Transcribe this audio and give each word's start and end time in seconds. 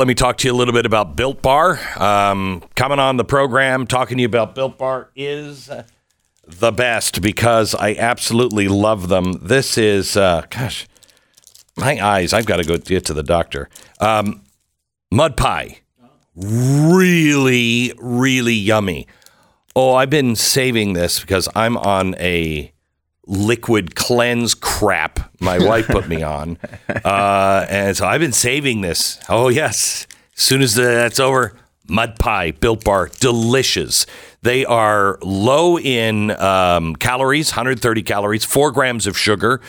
Let 0.00 0.08
me 0.08 0.14
talk 0.14 0.38
to 0.38 0.48
you 0.48 0.54
a 0.54 0.56
little 0.56 0.72
bit 0.72 0.86
about 0.86 1.14
Built 1.14 1.42
Bar. 1.42 1.78
Um, 1.98 2.62
coming 2.74 2.98
on 2.98 3.18
the 3.18 3.24
program, 3.24 3.86
talking 3.86 4.16
to 4.16 4.22
you 4.22 4.26
about 4.26 4.54
Built 4.54 4.78
Bar 4.78 5.10
is 5.14 5.70
the 6.46 6.72
best 6.72 7.20
because 7.20 7.74
I 7.74 7.92
absolutely 7.96 8.66
love 8.66 9.10
them. 9.10 9.34
This 9.42 9.76
is, 9.76 10.16
uh, 10.16 10.46
gosh, 10.48 10.88
my 11.76 12.02
eyes. 12.02 12.32
I've 12.32 12.46
got 12.46 12.56
to 12.56 12.64
go 12.64 12.78
get 12.78 13.04
to 13.04 13.12
the 13.12 13.22
doctor. 13.22 13.68
Um, 14.00 14.40
mud 15.12 15.36
pie, 15.36 15.80
really, 16.34 17.92
really 17.98 18.54
yummy. 18.54 19.06
Oh, 19.76 19.96
I've 19.96 20.08
been 20.08 20.34
saving 20.34 20.94
this 20.94 21.20
because 21.20 21.46
I'm 21.54 21.76
on 21.76 22.14
a 22.14 22.72
liquid 23.30 23.94
cleanse 23.94 24.54
crap 24.54 25.30
my 25.40 25.58
wife 25.58 25.86
put 25.86 26.06
me 26.08 26.22
on. 26.22 26.58
Uh, 27.04 27.66
and 27.70 27.96
so 27.96 28.06
I've 28.06 28.20
been 28.20 28.32
saving 28.32 28.82
this. 28.82 29.18
Oh, 29.28 29.48
yes. 29.48 30.06
As 30.36 30.42
soon 30.42 30.60
as 30.60 30.74
that's 30.74 31.18
over, 31.18 31.56
mud 31.88 32.18
pie, 32.18 32.50
built 32.50 32.84
bar, 32.84 33.08
delicious. 33.20 34.06
They 34.42 34.64
are 34.64 35.18
low 35.22 35.78
in 35.78 36.30
um, 36.32 36.94
calories, 36.96 37.52
130 37.52 38.02
calories, 38.02 38.44
four 38.44 38.70
grams 38.70 39.06
of 39.06 39.16
sugar. 39.16 39.60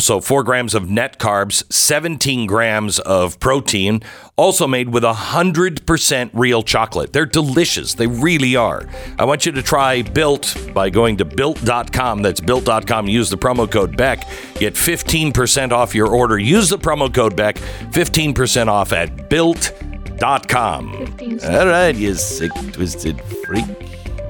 So, 0.00 0.20
four 0.20 0.42
grams 0.42 0.74
of 0.74 0.90
net 0.90 1.18
carbs, 1.18 1.70
17 1.72 2.46
grams 2.46 2.98
of 2.98 3.38
protein, 3.38 4.02
also 4.36 4.66
made 4.66 4.88
with 4.88 5.04
100% 5.04 6.30
real 6.32 6.62
chocolate. 6.62 7.12
They're 7.12 7.26
delicious. 7.26 7.94
They 7.94 8.06
really 8.08 8.56
are. 8.56 8.88
I 9.18 9.24
want 9.24 9.46
you 9.46 9.52
to 9.52 9.62
try 9.62 10.02
Built 10.02 10.56
by 10.74 10.90
going 10.90 11.16
to 11.18 11.24
built.com. 11.24 12.22
That's 12.22 12.40
built.com. 12.40 13.08
Use 13.08 13.30
the 13.30 13.36
promo 13.36 13.70
code 13.70 13.96
BECK. 13.96 14.20
Get 14.54 14.74
15% 14.74 15.72
off 15.72 15.94
your 15.94 16.08
order. 16.08 16.38
Use 16.38 16.68
the 16.68 16.78
promo 16.78 17.12
code 17.12 17.36
BECK. 17.36 17.56
15% 17.56 18.68
off 18.68 18.92
at 18.92 19.28
built.com. 19.28 20.94
All 21.44 21.66
right, 21.66 21.94
you 21.94 22.14
sick, 22.14 22.52
twisted 22.72 23.20
freak. 23.46 23.64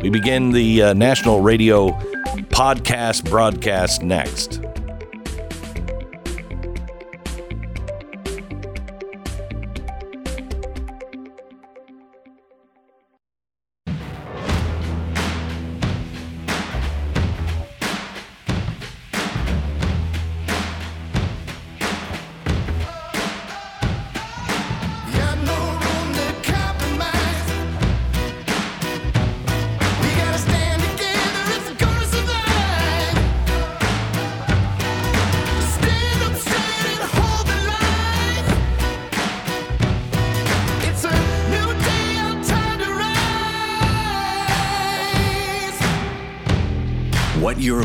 We 0.03 0.11
begin 0.11 0.53
the 0.53 0.83
uh, 0.83 0.93
national 0.93 1.41
radio 1.41 1.91
podcast 2.51 3.29
broadcast 3.29 4.03
next. 4.03 4.61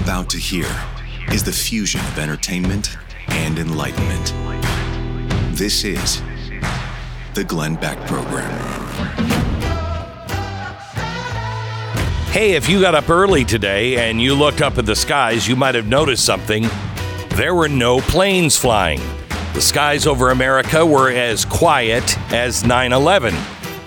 About 0.10 0.28
to 0.28 0.40
hear 0.40 0.66
is 1.32 1.44
the 1.44 1.52
fusion 1.52 2.02
of 2.02 2.18
entertainment 2.18 2.98
and 3.28 3.60
enlightenment. 3.60 4.34
This 5.56 5.84
is 5.84 6.24
the 7.36 7.44
Glenn 7.44 7.76
Beck 7.76 8.00
Program. 8.08 8.50
Hey, 12.32 12.54
if 12.54 12.68
you 12.68 12.82
got 12.82 12.96
up 12.96 13.08
early 13.12 13.46
today 13.46 14.10
and 14.10 14.20
you 14.20 14.34
looked 14.34 14.64
up 14.64 14.80
at 14.80 14.88
the 14.88 14.96
skies, 14.96 15.48
you 15.48 15.56
might 15.56 15.76
have 15.76 15.86
noticed 15.86 16.26
something. 16.26 16.68
There 17.36 17.54
were 17.54 17.70
no 17.70 18.00
planes 18.00 18.58
flying. 18.58 19.02
The 19.54 19.62
skies 19.62 20.08
over 20.08 20.32
America 20.32 20.84
were 20.84 21.12
as 21.12 21.46
quiet 21.46 22.18
as 22.34 22.64
9 22.64 22.94
11, 22.94 23.36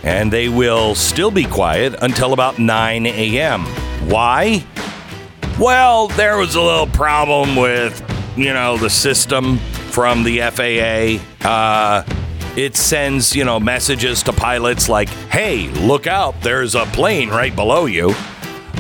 and 0.05 0.33
they 0.33 0.49
will 0.49 0.95
still 0.95 1.33
be 1.33 1.47
quiet 1.47 1.97
until 2.01 2.33
about 2.33 2.61
9 2.61 3.07
a.m. 3.07 3.63
Why? 4.09 4.65
Well, 5.63 6.09
there 6.09 6.39
was 6.39 6.57
a 6.57 6.61
little 6.61 6.89
problem 6.89 7.55
with, 7.55 8.03
you 8.37 8.53
know, 8.53 8.77
the 8.77 8.91
system 8.91 9.59
from 9.59 10.25
the 10.25 10.41
FAA. 10.41 11.49
Uh, 11.49 12.03
it 12.57 12.75
sends, 12.75 13.37
you 13.37 13.45
know, 13.45 13.61
messages 13.61 14.25
to 14.25 14.33
pilots 14.33 14.89
like, 14.89 15.09
hey, 15.31 15.69
look 15.69 16.09
out, 16.09 16.41
there's 16.41 16.75
a 16.75 16.85
plane 16.87 17.29
right 17.29 17.55
below 17.55 17.87
you. 17.87 18.13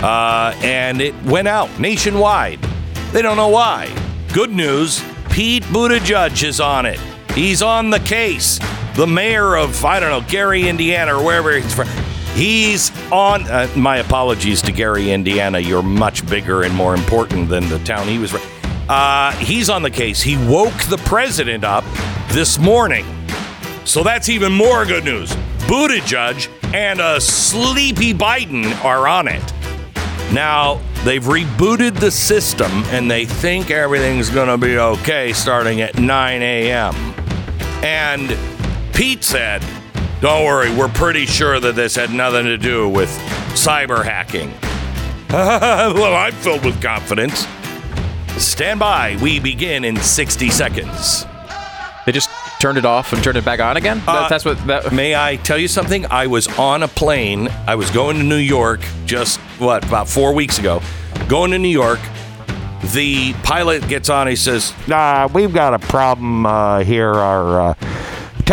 Uh, 0.03 0.59
and 0.65 1.00
it 1.00 1.15
went 1.22 1.47
out 1.47 1.71
nationwide. 1.78 2.60
They 3.12 3.22
don't 3.22 3.37
know 3.37 3.47
why. 3.47 3.88
Good 4.32 4.50
news 4.50 5.04
Pete 5.31 5.62
Buttigieg 5.66 6.42
is 6.42 6.59
on 6.59 6.84
it. 6.84 6.98
He's 7.32 7.62
on 7.62 7.91
the 7.91 8.00
case. 8.00 8.59
The 8.97 9.06
mayor 9.06 9.54
of, 9.54 9.84
I 9.84 10.00
don't 10.00 10.10
know, 10.10 10.28
Gary, 10.28 10.69
Indiana, 10.69 11.16
or 11.16 11.25
wherever 11.25 11.56
he's 11.56 11.72
from. 11.72 11.87
He's 12.34 12.91
on. 13.12 13.43
Uh, 13.48 13.69
my 13.76 13.98
apologies 13.98 14.62
to 14.62 14.72
Gary, 14.72 15.10
Indiana. 15.10 15.59
You're 15.59 15.82
much 15.82 16.26
bigger 16.26 16.62
and 16.62 16.75
more 16.75 16.94
important 16.94 17.48
than 17.48 17.69
the 17.69 17.78
town 17.81 18.09
he 18.09 18.19
was. 18.19 18.34
Uh, 18.88 19.32
he's 19.32 19.69
on 19.69 19.82
the 19.82 19.91
case. 19.91 20.22
He 20.22 20.37
woke 20.47 20.82
the 20.84 20.97
president 21.04 21.62
up 21.65 21.84
this 22.31 22.59
morning. 22.59 23.04
So 23.84 24.03
that's 24.03 24.28
even 24.28 24.53
more 24.53 24.84
good 24.84 25.04
news. 25.04 25.32
Buttigieg 25.66 26.48
and 26.75 27.00
a 27.00 27.21
sleepy 27.21 28.15
Biden 28.15 28.82
are 28.84 29.06
on 29.06 29.28
it. 29.28 29.42
Now, 30.32 30.81
they've 31.04 31.22
rebooted 31.22 32.00
the 32.00 32.10
system 32.10 32.71
and 32.87 33.10
they 33.10 33.26
think 33.26 33.71
everything's 33.71 34.31
going 34.31 34.48
to 34.48 34.56
be 34.56 34.78
okay 34.78 35.32
starting 35.34 35.82
at 35.82 35.98
9 35.98 36.42
a.m. 36.42 36.94
And 37.82 38.37
Pete 38.94 39.22
said, 39.22 39.62
Don't 40.22 40.44
worry, 40.44 40.72
we're 40.72 40.87
pretty 40.87 41.27
sure 41.27 41.59
that 41.59 41.75
this 41.75 41.97
had 41.97 42.12
nothing 42.12 42.44
to 42.44 42.56
do 42.56 42.88
with 42.88 43.10
cyber 43.55 44.05
hacking. 44.05 44.53
well, 45.31 46.15
I'm 46.15 46.33
filled 46.33 46.65
with 46.65 46.81
confidence. 46.81 47.44
Stand 48.37 48.78
by. 48.78 49.19
We 49.21 49.41
begin 49.41 49.84
in 49.84 49.97
60 49.97 50.49
seconds. 50.50 51.27
They 52.06 52.12
just 52.12 52.31
turned 52.60 52.78
it 52.78 52.84
off 52.84 53.12
and 53.12 53.21
turned 53.25 53.37
it 53.37 53.44
back 53.44 53.59
on 53.59 53.77
again. 53.77 54.00
Uh, 54.06 54.28
that's 54.28 54.44
what 54.44 54.65
that. 54.69 54.93
May 54.93 55.16
I 55.16 55.38
tell 55.38 55.59
you 55.59 55.66
something? 55.66 56.06
I 56.06 56.28
was 56.28 56.47
on 56.56 56.84
a 56.84 56.89
plane. 56.89 57.49
I 57.66 57.75
was 57.75 57.91
going 57.91 58.16
to 58.19 58.22
New 58.22 58.37
York 58.37 58.78
just, 59.06 59.41
what, 59.59 59.84
about 59.84 60.09
four 60.09 60.33
weeks 60.33 60.60
ago. 60.60 60.81
Going 61.27 61.50
to 61.50 61.59
New 61.59 61.66
York. 61.66 61.99
The 62.93 63.33
pilot 63.43 63.89
gets 63.89 64.09
on. 64.09 64.28
He 64.28 64.37
says, 64.37 64.72
uh, 64.89 65.28
we've 65.34 65.53
got 65.53 65.75
a 65.75 65.81
problem 65.81 66.47
uh, 66.47 66.84
here. 66.84 67.12
Our 67.12 67.71
uh, 67.71 67.75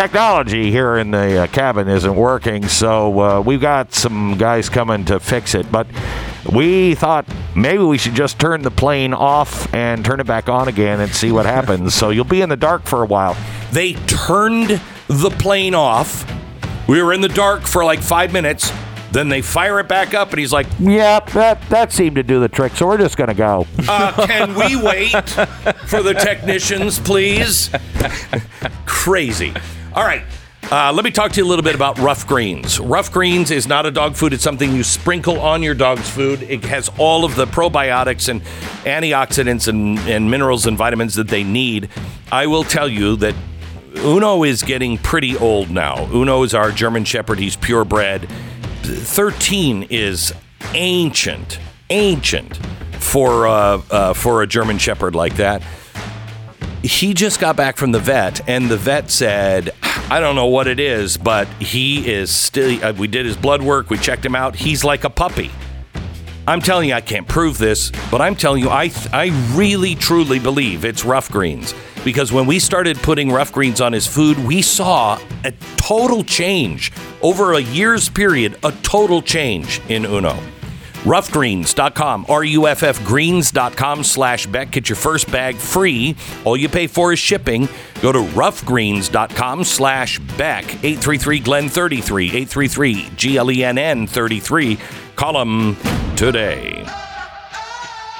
technology 0.00 0.70
here 0.70 0.96
in 0.96 1.10
the 1.10 1.42
uh, 1.42 1.46
cabin 1.48 1.86
isn't 1.86 2.16
working, 2.16 2.66
so 2.66 3.20
uh, 3.20 3.40
we've 3.42 3.60
got 3.60 3.92
some 3.92 4.38
guys 4.38 4.70
coming 4.70 5.04
to 5.04 5.20
fix 5.20 5.54
it. 5.54 5.70
But 5.70 5.86
we 6.50 6.94
thought 6.94 7.26
maybe 7.54 7.82
we 7.82 7.98
should 7.98 8.14
just 8.14 8.38
turn 8.40 8.62
the 8.62 8.70
plane 8.70 9.12
off 9.12 9.72
and 9.74 10.02
turn 10.02 10.18
it 10.18 10.26
back 10.26 10.48
on 10.48 10.68
again 10.68 11.00
and 11.00 11.12
see 11.14 11.32
what 11.32 11.44
happens. 11.56 11.94
so 11.94 12.08
you'll 12.08 12.24
be 12.24 12.40
in 12.40 12.48
the 12.48 12.56
dark 12.56 12.84
for 12.86 13.02
a 13.02 13.06
while. 13.06 13.36
They 13.72 13.92
turned 14.06 14.80
the 15.08 15.30
plane 15.38 15.74
off. 15.74 16.24
We 16.88 17.02
were 17.02 17.12
in 17.12 17.20
the 17.20 17.28
dark 17.28 17.62
for 17.66 17.84
like 17.84 18.00
five 18.00 18.32
minutes. 18.32 18.72
Then 19.12 19.28
they 19.28 19.42
fire 19.42 19.80
it 19.80 19.88
back 19.88 20.14
up, 20.14 20.30
and 20.30 20.38
he's 20.38 20.52
like, 20.52 20.68
Yep, 20.78 21.30
that 21.32 21.60
that 21.68 21.92
seemed 21.92 22.14
to 22.16 22.22
do 22.22 22.40
the 22.40 22.48
trick. 22.48 22.74
So 22.74 22.86
we're 22.86 22.96
just 22.96 23.16
gonna 23.18 23.34
go. 23.34 23.66
uh, 23.88 24.26
Can 24.26 24.54
we 24.54 24.76
wait 24.76 25.10
for 25.88 26.02
the 26.02 26.14
technicians, 26.14 26.98
please? 27.00 27.70
Crazy. 28.86 29.52
All 29.94 30.04
right. 30.04 30.22
Uh, 30.70 30.92
let 30.92 31.04
me 31.04 31.10
talk 31.10 31.32
to 31.32 31.40
you 31.40 31.44
a 31.44 31.48
little 31.48 31.64
bit 31.64 31.74
about 31.74 31.98
Ruff 31.98 32.26
Greens. 32.26 32.78
Ruff 32.78 33.10
Greens 33.10 33.50
is 33.50 33.66
not 33.66 33.86
a 33.86 33.90
dog 33.90 34.14
food. 34.14 34.32
It's 34.32 34.44
something 34.44 34.72
you 34.72 34.84
sprinkle 34.84 35.40
on 35.40 35.64
your 35.64 35.74
dog's 35.74 36.08
food. 36.08 36.42
It 36.42 36.64
has 36.64 36.88
all 36.96 37.24
of 37.24 37.34
the 37.34 37.46
probiotics 37.46 38.28
and 38.28 38.40
antioxidants 38.84 39.66
and, 39.66 39.98
and 40.00 40.30
minerals 40.30 40.66
and 40.66 40.76
vitamins 40.76 41.14
that 41.14 41.26
they 41.26 41.42
need. 41.42 41.88
I 42.30 42.46
will 42.46 42.62
tell 42.62 42.88
you 42.88 43.16
that 43.16 43.34
Uno 43.96 44.44
is 44.44 44.62
getting 44.62 44.96
pretty 44.96 45.36
old 45.36 45.70
now. 45.70 46.08
Uno 46.12 46.44
is 46.44 46.54
our 46.54 46.70
German 46.70 47.04
Shepherd. 47.04 47.40
He's 47.40 47.56
purebred. 47.56 48.28
13 48.82 49.88
is 49.90 50.32
ancient, 50.74 51.58
ancient 51.88 52.56
for 53.00 53.48
uh, 53.48 53.82
uh, 53.90 54.14
for 54.14 54.42
a 54.42 54.46
German 54.46 54.78
Shepherd 54.78 55.16
like 55.16 55.34
that. 55.36 55.62
He 56.82 57.12
just 57.12 57.40
got 57.40 57.56
back 57.56 57.76
from 57.76 57.92
the 57.92 57.98
vet, 57.98 58.40
and 58.48 58.68
the 58.68 58.76
vet 58.76 59.10
said, 59.10 59.74
"I 60.10 60.18
don't 60.18 60.34
know 60.34 60.46
what 60.46 60.66
it 60.66 60.80
is, 60.80 61.18
but 61.18 61.46
he 61.58 62.10
is 62.10 62.30
still." 62.30 62.82
Uh, 62.82 62.92
we 62.92 63.06
did 63.06 63.26
his 63.26 63.36
blood 63.36 63.60
work. 63.62 63.90
We 63.90 63.98
checked 63.98 64.24
him 64.24 64.34
out. 64.34 64.56
He's 64.56 64.82
like 64.82 65.04
a 65.04 65.10
puppy. 65.10 65.50
I'm 66.48 66.62
telling 66.62 66.88
you, 66.88 66.94
I 66.94 67.02
can't 67.02 67.28
prove 67.28 67.58
this, 67.58 67.92
but 68.10 68.20
I'm 68.22 68.34
telling 68.34 68.62
you, 68.62 68.70
I 68.70 68.88
th- 68.88 69.12
I 69.12 69.26
really 69.54 69.94
truly 69.94 70.38
believe 70.38 70.84
it's 70.84 71.04
Ruff 71.04 71.30
Greens. 71.30 71.74
because 72.02 72.32
when 72.32 72.46
we 72.46 72.58
started 72.58 72.96
putting 73.02 73.30
Ruff 73.30 73.52
Greens 73.52 73.78
on 73.82 73.92
his 73.92 74.06
food, 74.06 74.38
we 74.38 74.62
saw 74.62 75.18
a 75.44 75.52
total 75.76 76.24
change 76.24 76.92
over 77.20 77.52
a 77.52 77.60
year's 77.60 78.08
period, 78.08 78.56
a 78.64 78.72
total 78.82 79.20
change 79.20 79.82
in 79.90 80.06
Uno. 80.06 80.38
Ruffgreens.com, 81.04 82.26
R-U-F-F 82.28 83.04
greens.com 83.06 84.04
slash 84.04 84.46
Beck. 84.46 84.70
Get 84.70 84.88
your 84.90 84.96
first 84.96 85.32
bag 85.32 85.56
free. 85.56 86.14
All 86.44 86.58
you 86.58 86.68
pay 86.68 86.86
for 86.86 87.12
is 87.12 87.18
shipping. 87.18 87.68
Go 88.02 88.12
to 88.12 88.18
ruffgreens.com 88.18 89.64
slash 89.64 90.18
Beck. 90.36 90.64
833-GLEN-33, 90.64 92.30
833-G-L-E-N-N 92.46 94.06
33. 94.06 94.78
Call 95.16 95.32
them 95.32 95.76
today. 96.16 96.84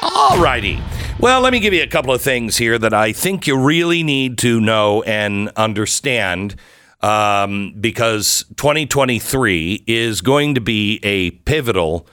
Alrighty. 0.00 0.82
Well, 1.18 1.42
let 1.42 1.52
me 1.52 1.60
give 1.60 1.74
you 1.74 1.82
a 1.82 1.86
couple 1.86 2.14
of 2.14 2.22
things 2.22 2.56
here 2.56 2.78
that 2.78 2.94
I 2.94 3.12
think 3.12 3.46
you 3.46 3.58
really 3.58 4.02
need 4.02 4.38
to 4.38 4.58
know 4.58 5.02
and 5.02 5.50
understand 5.54 6.56
um, 7.02 7.74
because 7.78 8.46
2023 8.56 9.84
is 9.86 10.22
going 10.22 10.54
to 10.54 10.62
be 10.62 10.98
a 11.02 11.32
pivotal 11.32 12.06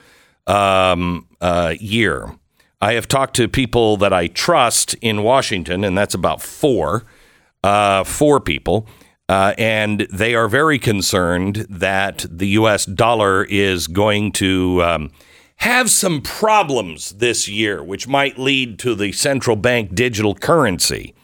um, 0.48 1.26
uh, 1.40 1.74
year. 1.78 2.34
I 2.80 2.94
have 2.94 3.08
talked 3.08 3.34
to 3.36 3.48
people 3.48 3.96
that 3.98 4.12
I 4.12 4.28
trust 4.28 4.94
in 5.00 5.22
Washington, 5.22 5.84
and 5.84 5.98
that's 5.98 6.14
about 6.14 6.40
four, 6.40 7.04
uh, 7.62 8.04
four 8.04 8.40
people. 8.40 8.86
Uh, 9.28 9.52
and 9.58 10.06
they 10.12 10.34
are 10.34 10.48
very 10.48 10.78
concerned 10.78 11.66
that 11.68 12.24
the 12.30 12.48
U.S. 12.48 12.86
dollar 12.86 13.44
is 13.44 13.86
going 13.86 14.32
to 14.32 14.82
um, 14.82 15.10
have 15.56 15.90
some 15.90 16.22
problems 16.22 17.10
this 17.16 17.46
year, 17.46 17.82
which 17.84 18.08
might 18.08 18.38
lead 18.38 18.78
to 18.78 18.94
the 18.94 19.12
central 19.12 19.56
bank 19.56 19.94
digital 19.94 20.34
currency. 20.34 21.14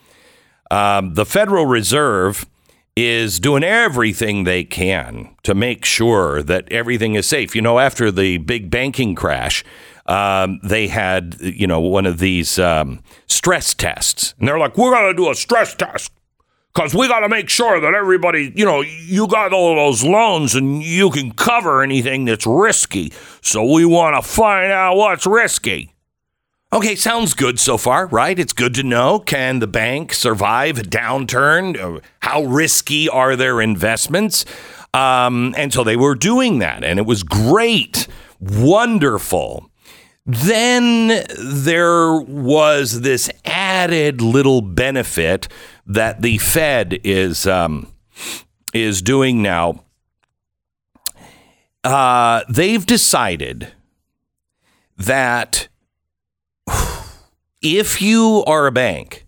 Um, 0.70 1.14
the 1.14 1.24
Federal 1.24 1.66
Reserve 1.66 2.44
is 2.96 3.40
doing 3.40 3.64
everything 3.64 4.44
they 4.44 4.62
can 4.62 5.34
to 5.42 5.54
make 5.54 5.84
sure 5.84 6.42
that 6.42 6.70
everything 6.70 7.14
is 7.14 7.26
safe. 7.26 7.56
You 7.56 7.62
know, 7.62 7.78
after 7.78 8.10
the 8.10 8.38
big 8.38 8.70
banking 8.70 9.14
crash, 9.14 9.64
um, 10.06 10.60
they 10.62 10.86
had, 10.86 11.36
you 11.40 11.66
know, 11.66 11.80
one 11.80 12.06
of 12.06 12.18
these 12.18 12.58
um, 12.58 13.02
stress 13.26 13.74
tests. 13.74 14.34
And 14.38 14.46
they're 14.46 14.58
like, 14.58 14.76
we're 14.76 14.92
going 14.92 15.14
to 15.14 15.16
do 15.16 15.30
a 15.30 15.34
stress 15.34 15.74
test 15.74 16.12
because 16.74 16.94
we 16.94 17.08
got 17.08 17.20
to 17.20 17.28
make 17.28 17.48
sure 17.48 17.80
that 17.80 17.94
everybody, 17.94 18.52
you 18.54 18.64
know, 18.64 18.80
you 18.82 19.26
got 19.26 19.52
all 19.52 19.74
those 19.74 20.04
loans 20.04 20.54
and 20.54 20.82
you 20.82 21.10
can 21.10 21.32
cover 21.32 21.82
anything 21.82 22.26
that's 22.26 22.46
risky. 22.46 23.12
So 23.40 23.64
we 23.64 23.84
want 23.84 24.22
to 24.22 24.28
find 24.28 24.70
out 24.70 24.96
what's 24.96 25.26
risky. 25.26 25.93
Okay, 26.74 26.96
sounds 26.96 27.34
good 27.34 27.60
so 27.60 27.78
far, 27.78 28.08
right? 28.08 28.36
It's 28.36 28.52
good 28.52 28.74
to 28.74 28.82
know. 28.82 29.20
Can 29.20 29.60
the 29.60 29.68
bank 29.68 30.12
survive 30.12 30.76
a 30.76 30.82
downturn? 30.82 31.78
Uh, 31.78 32.00
How 32.18 32.42
risky 32.42 33.08
are 33.08 33.36
their 33.36 33.60
investments? 33.60 34.44
Um, 34.92 35.54
and 35.56 35.72
so 35.72 35.84
they 35.84 35.94
were 35.94 36.16
doing 36.16 36.58
that, 36.58 36.82
and 36.82 36.98
it 36.98 37.06
was 37.06 37.22
great, 37.22 38.08
wonderful. 38.40 39.70
Then 40.26 41.24
there 41.38 42.20
was 42.20 43.02
this 43.02 43.30
added 43.44 44.20
little 44.20 44.60
benefit 44.60 45.46
that 45.86 46.22
the 46.22 46.38
Fed 46.38 46.98
is 47.04 47.46
um, 47.46 47.92
is 48.72 49.00
doing 49.00 49.42
now. 49.42 49.84
Uh, 51.84 52.42
they've 52.48 52.84
decided 52.84 53.72
that 54.96 55.68
if 57.62 58.00
you 58.00 58.44
are 58.46 58.66
a 58.66 58.72
bank 58.72 59.26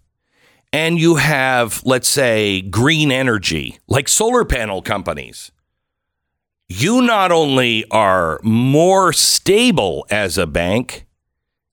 and 0.73 0.99
you 0.99 1.17
have, 1.17 1.83
let's 1.85 2.09
say, 2.09 2.61
green 2.61 3.11
energy, 3.11 3.79
like 3.87 4.09
solar 4.09 4.45
panel 4.45 4.83
companies, 4.83 5.53
you 6.69 7.01
not 7.01 7.31
only 7.31 7.85
are 7.91 8.41
more 8.43 9.13
stable 9.13 10.07
as 10.11 10.37
a 10.37 10.47
bank, 10.47 11.07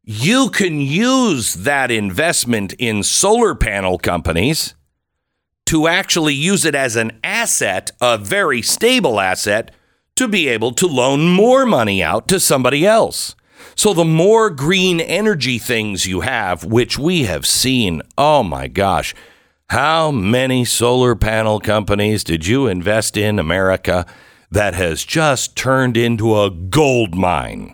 you 0.04 0.50
can 0.50 0.80
use 0.82 1.54
that 1.54 1.90
investment 1.90 2.74
in 2.74 3.04
solar 3.04 3.56
panel 3.56 3.98
companies 3.98 4.76
to 5.66 5.88
actually 5.88 6.34
use 6.34 6.66
it 6.66 6.76
as 6.76 6.96
an 6.96 7.20
asset, 7.24 7.92
a 8.02 8.18
very 8.18 8.62
stable 8.62 9.20
asset, 9.20 9.72
to 10.16 10.28
be 10.28 10.48
able 10.48 10.72
to 10.74 10.86
loan 10.86 11.28
more 11.28 11.66
money 11.66 12.04
out 12.04 12.28
to 12.28 12.40
somebody 12.40 12.86
else. 12.86 13.36
So 13.76 13.94
the 13.94 14.06
more 14.06 14.50
green 14.50 15.00
energy 15.00 15.60
things 15.60 16.06
you 16.06 16.22
have, 16.22 16.64
which 16.64 16.98
we 16.98 17.24
have 17.24 17.46
seen, 17.46 18.02
oh 18.18 18.44
my 18.44 18.68
gosh, 18.68 19.16
how 19.70 20.12
many 20.12 20.66
solar 20.66 21.16
panel 21.16 21.60
companies 21.60 22.24
did 22.24 22.46
you 22.46 22.68
invest 22.68 23.18
in 23.18 23.40
America 23.40 24.06
that 24.52 24.76
has 24.76 25.04
just 25.04 25.56
turned 25.56 25.98
into 25.98 26.40
a 26.40 26.52
gold 26.52 27.16
mine? 27.16 27.74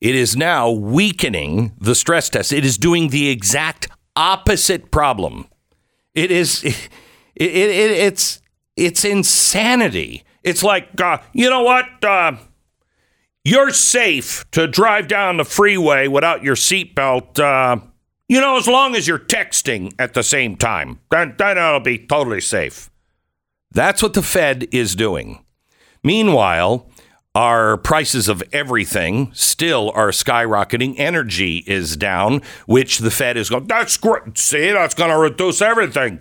It 0.00 0.14
is 0.14 0.36
now 0.36 0.70
weakening 0.70 1.72
the 1.80 1.94
stress 1.94 2.28
test. 2.28 2.52
It 2.52 2.64
is 2.64 2.76
doing 2.76 3.08
the 3.08 3.28
exact 3.28 3.88
opposite 4.16 4.90
problem. 4.90 5.46
It 6.14 6.30
is 6.30 6.64
it, 6.64 6.90
it, 7.36 7.70
it 7.70 7.90
it's 7.90 8.40
it's 8.76 9.04
insanity. 9.04 10.24
It's 10.42 10.62
like 10.62 11.00
uh, 11.00 11.18
you 11.32 11.48
know 11.48 11.62
what? 11.62 11.86
Uh, 12.04 12.36
you're 13.44 13.70
safe 13.70 14.48
to 14.52 14.66
drive 14.66 15.08
down 15.08 15.36
the 15.36 15.44
freeway 15.44 16.08
without 16.08 16.42
your 16.42 16.56
seatbelt. 16.56 17.38
Uh, 17.38 17.84
you 18.28 18.40
know, 18.40 18.56
as 18.56 18.68
long 18.68 18.94
as 18.94 19.06
you're 19.06 19.18
texting 19.18 19.92
at 19.98 20.14
the 20.14 20.22
same 20.22 20.56
time, 20.56 21.00
then 21.10 21.34
then 21.38 21.58
it'll 21.58 21.80
be 21.80 21.98
totally 21.98 22.40
safe. 22.40 22.90
That's 23.72 24.02
what 24.02 24.14
the 24.14 24.22
Fed 24.22 24.68
is 24.70 24.94
doing. 24.94 25.44
Meanwhile, 26.04 26.88
our 27.34 27.78
prices 27.78 28.28
of 28.28 28.42
everything 28.52 29.30
still 29.32 29.90
are 29.94 30.10
skyrocketing. 30.10 30.94
Energy 30.98 31.64
is 31.66 31.96
down, 31.96 32.42
which 32.66 32.98
the 32.98 33.10
Fed 33.10 33.36
is 33.36 33.48
going, 33.48 33.66
that's 33.66 33.96
great. 33.96 34.36
See, 34.36 34.70
that's 34.72 34.94
going 34.94 35.10
to 35.10 35.16
reduce 35.16 35.62
everything. 35.62 36.20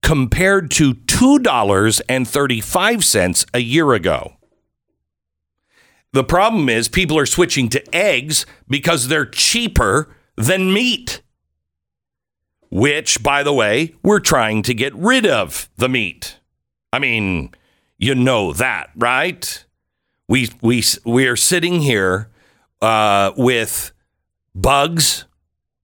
compared 0.03 0.71
to 0.71 0.95
$2.35 0.95 3.47
a 3.53 3.59
year 3.59 3.93
ago. 3.93 4.35
The 6.13 6.25
problem 6.25 6.71
is 6.71 6.89
people 6.89 7.19
are 7.19 7.27
switching 7.27 7.69
to 7.71 7.83
eggs 7.95 8.47
because 8.69 9.09
they're 9.09 9.27
cheaper 9.27 10.15
than 10.37 10.73
meat. 10.73 11.23
Which, 12.71 13.23
by 13.23 13.43
the 13.43 13.53
way, 13.53 13.95
we're 14.03 14.21
trying 14.21 14.63
to 14.63 14.73
get 14.75 14.95
rid 14.95 15.27
of 15.27 15.69
the 15.77 15.89
meat. 15.89 16.39
I 16.93 16.99
mean, 16.99 17.51
you 17.99 18.15
know 18.15 18.53
that, 18.53 18.91
right? 18.97 19.65
We 20.29 20.51
we 20.63 20.83
we 21.05 21.27
are 21.27 21.37
sitting 21.37 21.81
here 21.81 22.31
uh, 22.81 23.33
with 23.37 23.93
bugs 24.55 25.25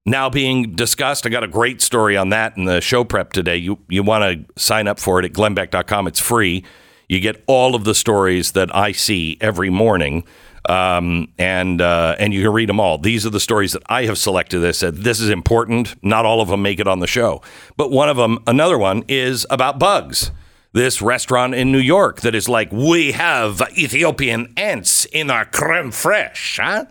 now 0.07 0.31
being 0.31 0.75
discussed. 0.75 1.27
I 1.27 1.31
got 1.31 1.45
a 1.45 1.49
great 1.49 1.81
story 1.81 2.17
on 2.17 2.29
that 2.31 2.57
in 2.57 2.65
the 2.65 2.81
show 2.81 3.05
prep 3.05 3.33
today. 3.33 3.57
You 3.57 3.79
you 3.89 4.03
want 4.03 4.47
to 4.47 4.61
sign 4.61 4.87
up 4.87 5.01
for 5.01 5.19
it 5.19 5.25
at 5.25 5.33
glennbeck.com. 5.33 6.07
It's 6.07 6.21
free. 6.21 6.65
You 7.09 7.21
get 7.21 7.43
all 7.47 7.75
of 7.75 7.85
the 7.85 7.95
stories 7.95 8.53
that 8.53 8.75
I 8.75 8.93
see 8.93 9.37
every 9.41 9.71
morning. 9.71 10.25
Um, 10.67 11.29
and 11.39 11.83
uh, 11.83 12.17
and 12.19 12.33
you 12.33 12.43
can 12.43 12.53
read 12.53 12.71
them 12.71 12.81
all. 12.81 12.97
These 12.97 13.27
are 13.27 13.31
the 13.31 13.41
stories 13.41 13.73
that 13.73 13.83
I 13.87 14.05
have 14.05 14.17
selected. 14.17 14.61
That 14.61 14.75
said 14.75 14.97
this 14.97 15.21
is 15.21 15.29
important. 15.29 16.03
Not 16.03 16.25
all 16.25 16.41
of 16.41 16.49
them 16.49 16.63
make 16.63 16.81
it 16.81 16.87
on 16.87 17.01
the 17.01 17.07
show, 17.07 17.43
but 17.77 17.91
one 17.91 18.09
of 18.09 18.17
them, 18.17 18.39
another 18.47 18.79
one, 18.79 19.05
is 19.07 19.47
about 19.51 19.79
bugs. 19.79 20.31
This 20.75 21.01
restaurant 21.01 21.55
in 21.55 21.71
New 21.71 21.79
York 21.79 22.23
that 22.23 22.35
is 22.35 22.49
like 22.49 22.73
we 22.73 23.13
have 23.13 23.63
Ethiopian 23.79 24.53
ants 24.57 25.05
in 25.05 25.31
our 25.31 25.45
creme 25.45 25.93
fraiche, 25.93 26.61
huh? 26.61 26.87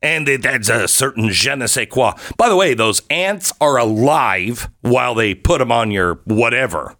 and 0.00 0.28
it 0.28 0.46
adds 0.46 0.68
a 0.68 0.86
certain 0.86 1.30
je 1.30 1.56
ne 1.56 1.66
sais 1.66 1.88
quoi. 1.90 2.12
By 2.36 2.48
the 2.48 2.54
way, 2.54 2.74
those 2.74 3.02
ants 3.10 3.52
are 3.60 3.76
alive 3.76 4.68
while 4.82 5.16
they 5.16 5.34
put 5.34 5.58
them 5.58 5.72
on 5.72 5.90
your 5.90 6.20
whatever. 6.26 6.94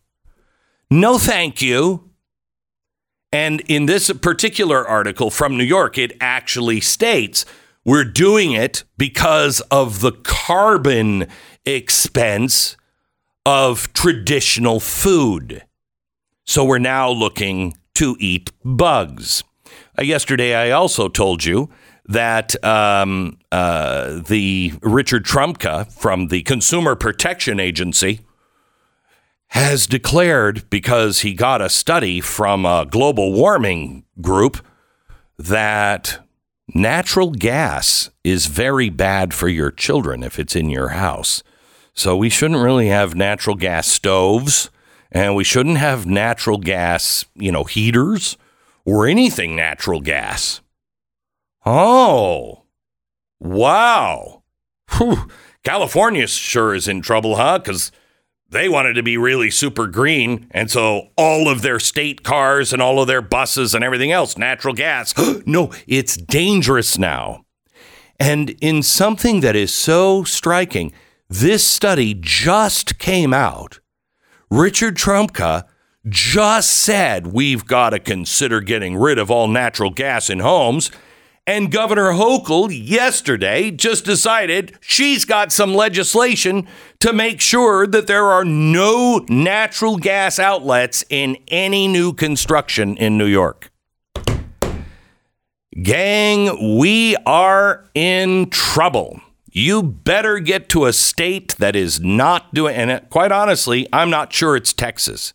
No, 0.90 1.18
thank 1.18 1.62
you. 1.62 2.10
And 3.30 3.60
in 3.68 3.86
this 3.86 4.10
particular 4.10 4.84
article 4.86 5.30
from 5.30 5.56
New 5.56 5.64
York, 5.64 5.98
it 5.98 6.16
actually 6.20 6.80
states 6.80 7.44
we're 7.84 8.04
doing 8.04 8.52
it 8.52 8.82
because 8.96 9.60
of 9.70 10.00
the 10.00 10.12
carbon 10.12 11.28
expense 11.64 12.76
of 13.46 13.92
traditional 13.92 14.80
food. 14.80 15.62
So 16.44 16.64
we're 16.64 16.78
now 16.78 17.10
looking 17.10 17.74
to 17.94 18.16
eat 18.20 18.52
bugs. 18.64 19.44
Uh, 19.98 20.02
yesterday, 20.02 20.54
I 20.54 20.70
also 20.70 21.08
told 21.08 21.44
you 21.44 21.70
that 22.06 22.62
um, 22.64 23.38
uh, 23.50 24.20
the 24.26 24.74
Richard 24.82 25.24
Trumka 25.24 25.90
from 25.92 26.28
the 26.28 26.42
Consumer 26.42 26.96
Protection 26.96 27.58
Agency 27.58 28.20
has 29.48 29.86
declared 29.86 30.68
because 30.68 31.20
he 31.20 31.32
got 31.32 31.62
a 31.62 31.68
study 31.68 32.20
from 32.20 32.66
a 32.66 32.86
global 32.90 33.32
warming 33.32 34.04
group 34.20 34.64
that 35.38 36.26
natural 36.74 37.30
gas 37.30 38.10
is 38.22 38.46
very 38.46 38.90
bad 38.90 39.32
for 39.32 39.48
your 39.48 39.70
children 39.70 40.22
if 40.22 40.38
it's 40.38 40.56
in 40.56 40.68
your 40.68 40.88
house. 40.88 41.42
So 41.94 42.16
we 42.16 42.28
shouldn't 42.28 42.60
really 42.60 42.88
have 42.88 43.14
natural 43.14 43.56
gas 43.56 43.86
stoves 43.86 44.70
and 45.14 45.36
we 45.36 45.44
shouldn't 45.44 45.78
have 45.78 46.06
natural 46.06 46.58
gas, 46.58 47.24
you 47.36 47.52
know, 47.52 47.62
heaters 47.62 48.36
or 48.84 49.06
anything 49.06 49.54
natural 49.54 50.00
gas. 50.00 50.60
Oh, 51.64 52.64
wow. 53.38 54.42
Whew. 54.96 55.28
California 55.62 56.26
sure 56.26 56.74
is 56.74 56.88
in 56.88 57.00
trouble, 57.00 57.36
huh? 57.36 57.58
Because 57.58 57.92
they 58.50 58.68
wanted 58.68 58.94
to 58.94 59.02
be 59.02 59.16
really 59.16 59.50
super 59.50 59.86
green. 59.86 60.46
And 60.50 60.70
so 60.70 61.08
all 61.16 61.48
of 61.48 61.62
their 61.62 61.78
state 61.78 62.24
cars 62.24 62.72
and 62.72 62.82
all 62.82 63.00
of 63.00 63.06
their 63.06 63.22
buses 63.22 63.74
and 63.74 63.82
everything 63.82 64.12
else, 64.12 64.36
natural 64.36 64.74
gas. 64.74 65.14
no, 65.46 65.72
it's 65.86 66.16
dangerous 66.16 66.98
now. 66.98 67.44
And 68.18 68.50
in 68.60 68.82
something 68.82 69.40
that 69.40 69.56
is 69.56 69.72
so 69.72 70.24
striking, 70.24 70.92
this 71.28 71.64
study 71.64 72.14
just 72.14 72.98
came 72.98 73.32
out. 73.32 73.80
Richard 74.50 74.96
Trumka 74.96 75.64
just 76.08 76.70
said 76.70 77.28
we've 77.28 77.64
got 77.64 77.90
to 77.90 77.98
consider 77.98 78.60
getting 78.60 78.96
rid 78.96 79.18
of 79.18 79.30
all 79.30 79.48
natural 79.48 79.90
gas 79.90 80.28
in 80.28 80.40
homes. 80.40 80.90
And 81.46 81.70
Governor 81.70 82.12
Hochul 82.12 82.70
yesterday 82.72 83.70
just 83.70 84.06
decided 84.06 84.78
she's 84.80 85.26
got 85.26 85.52
some 85.52 85.74
legislation 85.74 86.66
to 87.00 87.12
make 87.12 87.40
sure 87.40 87.86
that 87.86 88.06
there 88.06 88.26
are 88.26 88.46
no 88.46 89.24
natural 89.28 89.98
gas 89.98 90.38
outlets 90.38 91.04
in 91.10 91.36
any 91.48 91.86
new 91.86 92.14
construction 92.14 92.96
in 92.96 93.18
New 93.18 93.26
York. 93.26 93.70
Gang, 95.82 96.78
we 96.78 97.16
are 97.26 97.84
in 97.94 98.48
trouble. 98.48 99.20
You 99.56 99.84
better 99.84 100.40
get 100.40 100.68
to 100.70 100.84
a 100.86 100.92
state 100.92 101.54
that 101.58 101.76
is 101.76 102.00
not 102.00 102.52
doing, 102.52 102.74
and 102.74 103.08
quite 103.08 103.30
honestly, 103.30 103.86
I'm 103.92 104.10
not 104.10 104.32
sure 104.32 104.56
it's 104.56 104.72
Texas. 104.72 105.32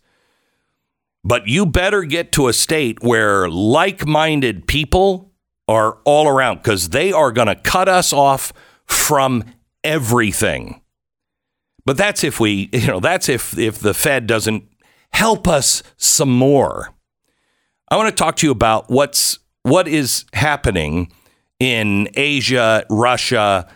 But 1.24 1.48
you 1.48 1.64
better 1.64 2.04
get 2.04 2.30
to 2.32 2.48
a 2.48 2.52
state 2.52 3.02
where 3.02 3.48
like 3.48 4.06
minded 4.06 4.66
people 4.66 5.32
are 5.66 5.98
all 6.04 6.28
around 6.28 6.58
because 6.58 6.90
they 6.90 7.12
are 7.12 7.32
going 7.32 7.46
to 7.46 7.54
cut 7.54 7.88
us 7.88 8.12
off 8.12 8.52
from 8.84 9.42
everything. 9.82 10.82
But 11.86 11.96
that's 11.96 12.22
if 12.22 12.38
we, 12.38 12.68
you 12.74 12.86
know, 12.88 13.00
that's 13.00 13.28
if 13.28 13.56
if 13.56 13.78
the 13.78 13.94
Fed 13.94 14.26
doesn't 14.26 14.64
help 15.12 15.48
us 15.48 15.82
some 15.96 16.30
more. 16.30 16.90
I 17.90 17.96
want 17.96 18.14
to 18.14 18.14
talk 18.14 18.36
to 18.36 18.46
you 18.46 18.52
about 18.52 18.90
what's 18.90 19.38
what 19.62 19.88
is 19.88 20.26
happening 20.34 21.10
in 21.58 22.08
Asia, 22.14 22.84
Russia, 22.90 23.66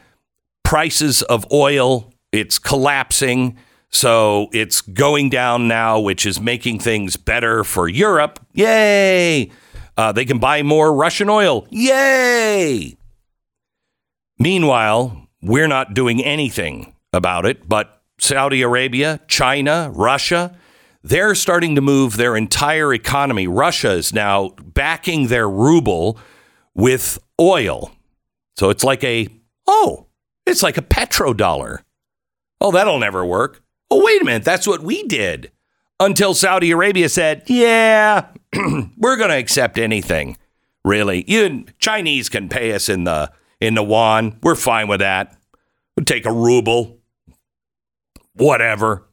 prices 0.64 1.22
of 1.22 1.46
oil, 1.52 2.12
it's 2.32 2.58
collapsing. 2.58 3.56
So 3.90 4.48
it's 4.52 4.80
going 4.80 5.28
down 5.28 5.68
now, 5.68 6.00
which 6.00 6.26
is 6.26 6.40
making 6.40 6.80
things 6.80 7.16
better 7.16 7.62
for 7.62 7.86
Europe. 7.86 8.44
Yay! 8.52 9.52
Uh, 9.96 10.10
they 10.10 10.24
can 10.24 10.38
buy 10.38 10.64
more 10.64 10.92
Russian 10.92 11.30
oil. 11.30 11.68
Yay! 11.70 12.96
Meanwhile, 14.40 15.28
we're 15.40 15.68
not 15.68 15.94
doing 15.94 16.24
anything 16.24 16.96
about 17.12 17.46
it, 17.46 17.68
but 17.68 18.02
Saudi 18.18 18.62
Arabia, 18.62 19.20
China, 19.28 19.92
Russia, 19.94 20.56
they're 21.04 21.34
starting 21.34 21.74
to 21.74 21.80
move 21.80 22.16
their 22.16 22.34
entire 22.34 22.92
economy. 22.92 23.46
Russia 23.46 23.92
is 23.92 24.12
now 24.12 24.50
backing 24.64 25.28
their 25.28 25.48
ruble 25.48 26.18
with 26.74 27.18
oil. 27.40 27.92
So 28.56 28.70
it's 28.70 28.82
like 28.82 29.04
a, 29.04 29.28
oh, 29.68 30.03
it's 30.46 30.62
like 30.62 30.78
a 30.78 30.82
petrodollar. 30.82 31.82
Oh, 32.60 32.70
that'll 32.70 32.98
never 32.98 33.24
work. 33.24 33.62
Oh, 33.90 34.04
wait 34.04 34.22
a 34.22 34.24
minute. 34.24 34.44
That's 34.44 34.66
what 34.66 34.82
we 34.82 35.02
did 35.04 35.52
until 36.00 36.34
Saudi 36.34 36.70
Arabia 36.70 37.08
said, 37.08 37.42
yeah, 37.46 38.28
we're 38.96 39.16
going 39.16 39.30
to 39.30 39.38
accept 39.38 39.78
anything. 39.78 40.36
Really. 40.84 41.24
You 41.26 41.64
Chinese 41.78 42.28
can 42.28 42.48
pay 42.48 42.72
us 42.72 42.88
in 42.88 43.04
the 43.04 43.32
in 43.60 43.74
the 43.74 43.82
yuan. 43.82 44.38
We're 44.42 44.54
fine 44.54 44.86
with 44.86 45.00
that. 45.00 45.34
We'll 45.96 46.04
take 46.04 46.26
a 46.26 46.32
ruble. 46.32 46.98
Whatever. 48.34 49.08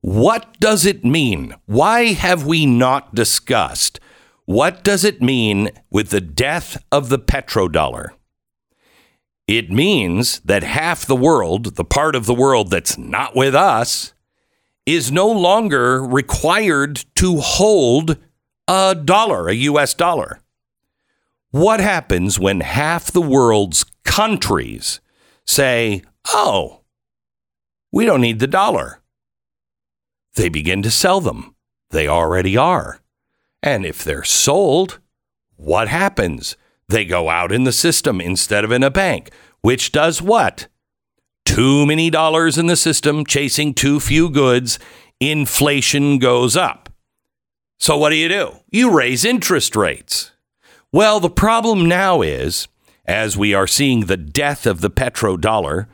What 0.00 0.58
does 0.58 0.84
it 0.84 1.04
mean? 1.04 1.54
Why 1.66 2.12
have 2.14 2.46
we 2.46 2.66
not 2.66 3.14
discussed? 3.14 4.00
What 4.44 4.82
does 4.82 5.04
it 5.04 5.20
mean 5.22 5.70
with 5.90 6.10
the 6.10 6.20
death 6.20 6.82
of 6.90 7.08
the 7.10 7.18
petrodollar? 7.18 8.10
It 9.46 9.70
means 9.70 10.40
that 10.40 10.64
half 10.64 11.06
the 11.06 11.16
world, 11.16 11.76
the 11.76 11.84
part 11.84 12.16
of 12.16 12.26
the 12.26 12.34
world 12.34 12.70
that's 12.70 12.98
not 12.98 13.36
with 13.36 13.54
us, 13.54 14.12
is 14.84 15.12
no 15.12 15.28
longer 15.28 16.02
required 16.02 17.04
to 17.16 17.38
hold 17.38 18.18
a 18.68 18.94
dollar, 18.94 19.48
a 19.48 19.54
US 19.54 19.94
dollar. 19.94 20.40
What 21.50 21.80
happens 21.80 22.38
when 22.38 22.60
half 22.60 23.10
the 23.10 23.22
world's 23.22 23.84
countries 24.04 25.00
say, 25.46 26.02
oh, 26.28 26.82
we 27.92 28.04
don't 28.04 28.20
need 28.20 28.40
the 28.40 28.46
dollar? 28.46 29.00
They 30.34 30.48
begin 30.48 30.82
to 30.82 30.90
sell 30.90 31.20
them. 31.20 31.54
They 31.90 32.08
already 32.08 32.56
are. 32.56 33.00
And 33.62 33.86
if 33.86 34.02
they're 34.04 34.24
sold, 34.24 34.98
what 35.56 35.88
happens? 35.88 36.56
They 36.88 37.04
go 37.04 37.28
out 37.28 37.52
in 37.52 37.64
the 37.64 37.72
system 37.72 38.20
instead 38.20 38.64
of 38.64 38.72
in 38.72 38.82
a 38.82 38.90
bank, 38.90 39.30
which 39.60 39.92
does 39.92 40.22
what? 40.22 40.68
Too 41.44 41.86
many 41.86 42.10
dollars 42.10 42.58
in 42.58 42.66
the 42.66 42.76
system 42.76 43.24
chasing 43.24 43.74
too 43.74 44.00
few 44.00 44.28
goods, 44.28 44.78
inflation 45.20 46.18
goes 46.18 46.56
up. 46.56 46.88
So 47.78 47.96
what 47.96 48.10
do 48.10 48.16
you 48.16 48.28
do? 48.28 48.52
You 48.70 48.96
raise 48.96 49.24
interest 49.24 49.76
rates. 49.76 50.32
Well, 50.92 51.20
the 51.20 51.30
problem 51.30 51.86
now 51.86 52.22
is, 52.22 52.68
as 53.04 53.36
we 53.36 53.52
are 53.54 53.66
seeing 53.66 54.02
the 54.02 54.16
death 54.16 54.66
of 54.66 54.80
the 54.80 54.90
petrodollar, 54.90 55.86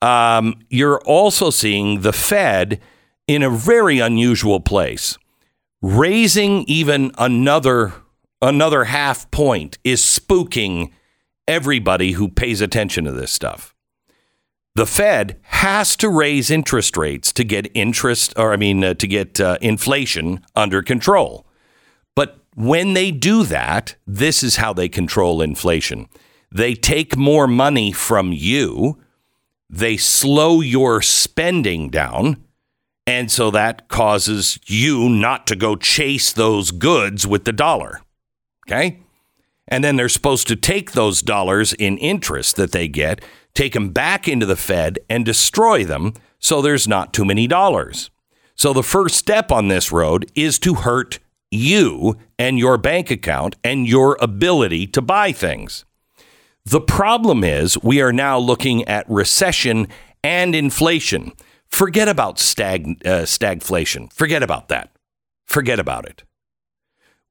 um, 0.00 0.60
you're 0.68 1.00
also 1.00 1.50
seeing 1.50 2.00
the 2.00 2.12
Fed 2.12 2.80
in 3.26 3.42
a 3.42 3.50
very 3.50 3.98
unusual 3.98 4.60
place. 4.60 5.18
Raising 5.82 6.64
even 6.66 7.12
another 7.18 7.92
another 8.40 8.84
half 8.84 9.30
point 9.30 9.78
is 9.84 10.00
spooking 10.02 10.92
everybody 11.46 12.12
who 12.12 12.28
pays 12.28 12.60
attention 12.60 13.04
to 13.04 13.12
this 13.12 13.32
stuff. 13.32 13.74
The 14.74 14.86
Fed 14.86 15.40
has 15.42 15.96
to 15.96 16.08
raise 16.08 16.50
interest 16.50 16.96
rates 16.96 17.32
to 17.32 17.42
get 17.42 17.70
interest, 17.74 18.32
or 18.36 18.52
I 18.52 18.56
mean, 18.56 18.84
uh, 18.84 18.94
to 18.94 19.06
get 19.08 19.40
uh, 19.40 19.58
inflation 19.60 20.44
under 20.54 20.82
control. 20.82 21.46
But 22.14 22.38
when 22.54 22.92
they 22.92 23.10
do 23.10 23.42
that, 23.44 23.96
this 24.06 24.42
is 24.42 24.56
how 24.56 24.72
they 24.72 24.88
control 24.88 25.42
inflation. 25.42 26.08
They 26.52 26.74
take 26.74 27.16
more 27.16 27.48
money 27.48 27.92
from 27.92 28.32
you, 28.32 29.02
they 29.68 29.96
slow 29.96 30.60
your 30.60 31.02
spending 31.02 31.90
down, 31.90 32.44
and 33.06 33.30
so 33.30 33.50
that 33.50 33.88
causes 33.88 34.58
you 34.66 35.08
not 35.08 35.46
to 35.48 35.56
go 35.56 35.76
chase 35.76 36.32
those 36.32 36.70
goods 36.70 37.26
with 37.26 37.44
the 37.44 37.52
dollar. 37.52 38.00
Okay? 38.68 39.00
And 39.66 39.82
then 39.82 39.96
they're 39.96 40.08
supposed 40.08 40.46
to 40.48 40.56
take 40.56 40.92
those 40.92 41.22
dollars 41.22 41.72
in 41.72 41.98
interest 41.98 42.56
that 42.56 42.72
they 42.72 42.88
get, 42.88 43.22
take 43.54 43.72
them 43.72 43.90
back 43.90 44.28
into 44.28 44.46
the 44.46 44.56
Fed 44.56 44.98
and 45.08 45.24
destroy 45.24 45.84
them 45.84 46.14
so 46.38 46.60
there's 46.60 46.86
not 46.86 47.12
too 47.12 47.24
many 47.24 47.46
dollars. 47.46 48.10
So 48.54 48.72
the 48.72 48.82
first 48.82 49.14
step 49.14 49.50
on 49.50 49.68
this 49.68 49.90
road 49.92 50.30
is 50.34 50.58
to 50.60 50.74
hurt 50.74 51.18
you 51.50 52.16
and 52.38 52.58
your 52.58 52.76
bank 52.76 53.10
account 53.10 53.56
and 53.64 53.88
your 53.88 54.16
ability 54.20 54.86
to 54.88 55.02
buy 55.02 55.32
things. 55.32 55.84
The 56.64 56.80
problem 56.80 57.44
is 57.44 57.82
we 57.82 58.02
are 58.02 58.12
now 58.12 58.38
looking 58.38 58.84
at 58.86 59.08
recession 59.08 59.88
and 60.22 60.54
inflation. 60.54 61.32
Forget 61.68 62.08
about 62.08 62.38
stag, 62.38 63.00
uh, 63.06 63.22
stagflation. 63.22 64.12
Forget 64.12 64.42
about 64.42 64.68
that. 64.68 64.92
Forget 65.46 65.78
about 65.78 66.06
it. 66.06 66.24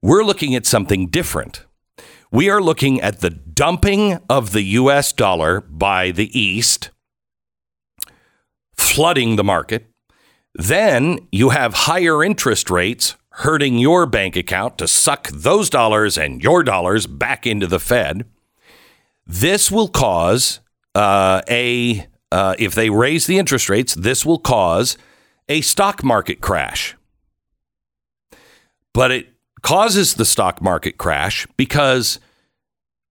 We're 0.08 0.24
looking 0.24 0.56
at 0.56 0.66
something 0.66 1.08
different. 1.08 1.66
We 2.32 2.50
are 2.50 2.62
looking 2.62 3.02
at 3.02 3.20
the 3.20 3.30
dumping 3.30 4.20
of 4.30 4.54
the 4.54 4.64
US 4.64 5.12
dollar 5.12 5.60
by 5.60 6.12
the 6.12 6.30
East, 6.40 6.92
flooding 8.78 9.36
the 9.36 9.44
market. 9.44 9.88
Then 10.56 11.28
you 11.34 11.50
have 11.50 11.74
higher 11.74 12.24
interest 12.24 12.70
rates 12.70 13.18
hurting 13.32 13.80
your 13.80 14.06
bank 14.06 14.38
account 14.38 14.78
to 14.78 14.88
suck 14.88 15.28
those 15.28 15.70
dollars 15.70 16.18
and 16.18 16.42
your 16.42 16.64
dollars 16.64 17.06
back 17.06 17.46
into 17.46 17.68
the 17.68 17.78
Fed. 17.78 18.24
This 19.26 19.70
will 19.70 19.90
cause 19.90 20.62
uh, 20.96 21.42
a, 21.50 22.08
uh, 22.32 22.56
if 22.58 22.74
they 22.76 22.90
raise 22.90 23.28
the 23.28 23.38
interest 23.38 23.68
rates, 23.68 23.94
this 23.94 24.26
will 24.26 24.40
cause 24.40 24.98
a 25.50 25.60
stock 25.60 26.02
market 26.02 26.40
crash. 26.40 26.96
But 28.94 29.12
it 29.12 29.34
causes 29.68 30.14
the 30.14 30.24
stock 30.24 30.62
market 30.62 30.98
crash 30.98 31.46
because 31.58 32.22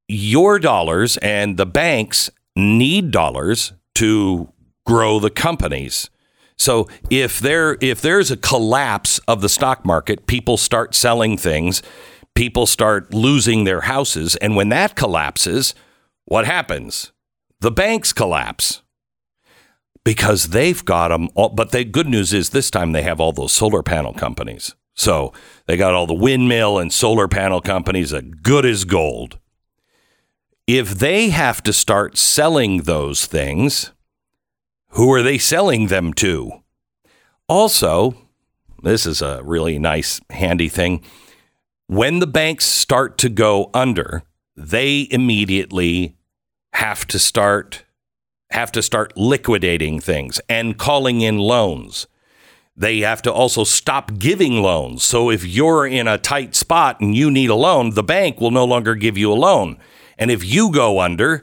your 0.09 0.59
dollars 0.59 1.19
and 1.19 1.59
the 1.59 1.67
banks 1.67 2.31
need 2.57 3.11
dollars 3.11 3.75
to 3.95 4.51
grow 4.87 5.21
the 5.21 5.29
companies. 5.29 6.09
So 6.57 6.89
if 7.11 7.41
there 7.41 7.77
if 7.83 8.01
there's 8.01 8.31
a 8.31 8.39
collapse 8.39 9.19
of 9.29 9.43
the 9.43 9.51
stock 9.51 9.85
market, 9.85 10.27
people 10.27 10.57
start 10.57 10.95
selling 10.95 11.37
things, 11.37 11.83
people 12.35 12.65
start 12.65 13.13
losing 13.13 13.65
their 13.65 13.83
houses, 13.83 14.35
and 14.37 14.57
when 14.57 14.71
that 14.71 14.97
collapses, 14.97 15.75
what 16.25 16.47
happens? 16.47 17.13
The 17.61 17.71
banks 17.71 18.15
collapse 18.15 18.81
because 20.07 20.49
they've 20.49 20.83
got 20.83 21.09
them. 21.09 21.29
All, 21.35 21.51
but 21.51 21.73
the 21.73 21.85
good 21.85 22.09
news 22.09 22.33
is 22.33 22.49
this 22.49 22.71
time 22.71 22.93
they 22.93 23.03
have 23.03 23.21
all 23.21 23.33
those 23.33 23.53
solar 23.53 23.83
panel 23.83 24.15
companies. 24.15 24.75
So 24.97 25.33
they 25.67 25.77
got 25.77 25.95
all 25.95 26.07
the 26.07 26.15
windmill 26.15 26.79
and 26.79 26.93
solar 26.93 27.29
panel 27.29 27.61
companies 27.61 28.11
that 28.11 28.43
good 28.43 28.65
as 28.65 28.85
gold. 28.85 29.39
If 30.67 30.99
they 30.99 31.29
have 31.29 31.63
to 31.63 31.73
start 31.73 32.19
selling 32.19 32.83
those 32.83 33.27
things, 33.27 33.93
who 34.91 35.13
are 35.13 35.23
they 35.23 35.39
selling 35.39 35.87
them 35.87 36.13
to? 36.15 36.63
Also, 37.49 38.17
this 38.83 39.07
is 39.07 39.23
a 39.23 39.43
really 39.45 39.79
nice, 39.79 40.21
handy 40.31 40.69
thing. 40.69 41.05
When 41.87 42.19
the 42.19 42.27
banks 42.27 42.65
start 42.65 43.17
to 43.19 43.29
go 43.29 43.71
under, 43.73 44.25
they 44.57 45.07
immediately 45.11 46.17
have 46.73 47.07
to 47.09 47.19
start 47.19 47.85
have 48.51 48.71
to 48.73 48.81
start 48.83 49.13
liquidating 49.17 49.99
things 49.99 50.41
and 50.49 50.79
calling 50.79 51.21
in 51.21 51.37
loans. 51.37 52.07
They 52.77 53.01
have 53.01 53.23
to 53.23 53.33
also 53.33 53.65
stop 53.65 54.19
giving 54.19 54.61
loans. 54.61 55.03
So 55.03 55.31
if 55.31 55.47
you're 55.47 55.87
in 55.87 56.07
a 56.07 56.19
tight 56.19 56.55
spot 56.55 57.01
and 57.01 57.15
you 57.15 57.31
need 57.31 57.49
a 57.49 57.55
loan, 57.55 57.95
the 57.95 58.03
bank 58.03 58.41
will 58.41 58.51
no 58.51 58.65
longer 58.65 58.95
give 58.95 59.17
you 59.17 59.33
a 59.33 59.35
loan. 59.35 59.79
And 60.19 60.31
if 60.31 60.45
you 60.45 60.71
go 60.71 61.01
under, 61.01 61.43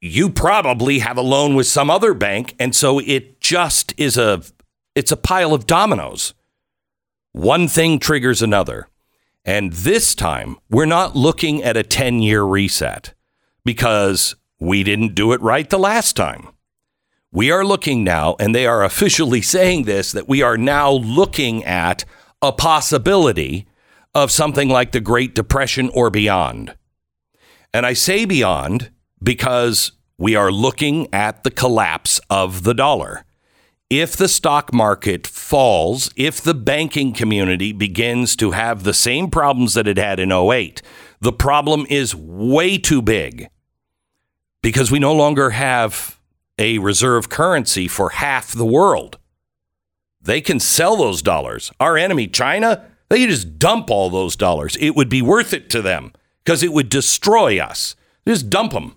you 0.00 0.30
probably 0.30 0.98
have 0.98 1.16
a 1.16 1.22
loan 1.22 1.54
with 1.54 1.66
some 1.66 1.90
other 1.90 2.12
bank 2.12 2.54
and 2.58 2.74
so 2.74 2.98
it 2.98 3.40
just 3.40 3.94
is 3.96 4.18
a 4.18 4.42
it's 4.94 5.12
a 5.12 5.16
pile 5.16 5.54
of 5.54 5.66
dominoes. 5.66 6.34
One 7.32 7.66
thing 7.66 7.98
triggers 7.98 8.42
another. 8.42 8.88
And 9.44 9.72
this 9.72 10.14
time, 10.14 10.56
we're 10.70 10.86
not 10.86 11.16
looking 11.16 11.62
at 11.62 11.76
a 11.76 11.82
10-year 11.82 12.42
reset 12.42 13.12
because 13.64 14.36
we 14.60 14.82
didn't 14.82 15.14
do 15.14 15.32
it 15.32 15.40
right 15.42 15.68
the 15.68 15.78
last 15.78 16.16
time. 16.16 16.48
We 17.34 17.50
are 17.50 17.64
looking 17.64 18.04
now, 18.04 18.36
and 18.38 18.54
they 18.54 18.64
are 18.64 18.84
officially 18.84 19.42
saying 19.42 19.86
this, 19.86 20.12
that 20.12 20.28
we 20.28 20.40
are 20.40 20.56
now 20.56 20.92
looking 20.92 21.64
at 21.64 22.04
a 22.40 22.52
possibility 22.52 23.66
of 24.14 24.30
something 24.30 24.68
like 24.68 24.92
the 24.92 25.00
Great 25.00 25.34
Depression 25.34 25.90
or 25.92 26.10
beyond. 26.10 26.76
And 27.72 27.84
I 27.84 27.92
say 27.92 28.24
beyond 28.24 28.92
because 29.20 29.90
we 30.16 30.36
are 30.36 30.52
looking 30.52 31.12
at 31.12 31.42
the 31.42 31.50
collapse 31.50 32.20
of 32.30 32.62
the 32.62 32.72
dollar. 32.72 33.24
If 33.90 34.16
the 34.16 34.28
stock 34.28 34.72
market 34.72 35.26
falls, 35.26 36.12
if 36.16 36.40
the 36.40 36.54
banking 36.54 37.12
community 37.12 37.72
begins 37.72 38.36
to 38.36 38.52
have 38.52 38.84
the 38.84 38.94
same 38.94 39.28
problems 39.28 39.74
that 39.74 39.88
it 39.88 39.98
had 39.98 40.20
in 40.20 40.30
08, 40.30 40.82
the 41.20 41.32
problem 41.32 41.84
is 41.90 42.14
way 42.14 42.78
too 42.78 43.02
big 43.02 43.48
because 44.62 44.92
we 44.92 45.00
no 45.00 45.12
longer 45.12 45.50
have 45.50 46.20
a 46.58 46.78
reserve 46.78 47.28
currency 47.28 47.88
for 47.88 48.10
half 48.10 48.52
the 48.52 48.66
world. 48.66 49.18
They 50.20 50.40
can 50.40 50.60
sell 50.60 50.96
those 50.96 51.22
dollars. 51.22 51.70
Our 51.78 51.96
enemy, 51.96 52.28
China, 52.28 52.84
they 53.08 53.20
could 53.20 53.30
just 53.30 53.58
dump 53.58 53.90
all 53.90 54.10
those 54.10 54.36
dollars. 54.36 54.76
It 54.76 54.96
would 54.96 55.08
be 55.08 55.22
worth 55.22 55.52
it 55.52 55.68
to 55.70 55.82
them 55.82 56.12
because 56.42 56.62
it 56.62 56.72
would 56.72 56.88
destroy 56.88 57.60
us. 57.60 57.94
Just 58.26 58.48
dump 58.48 58.72
them. 58.72 58.96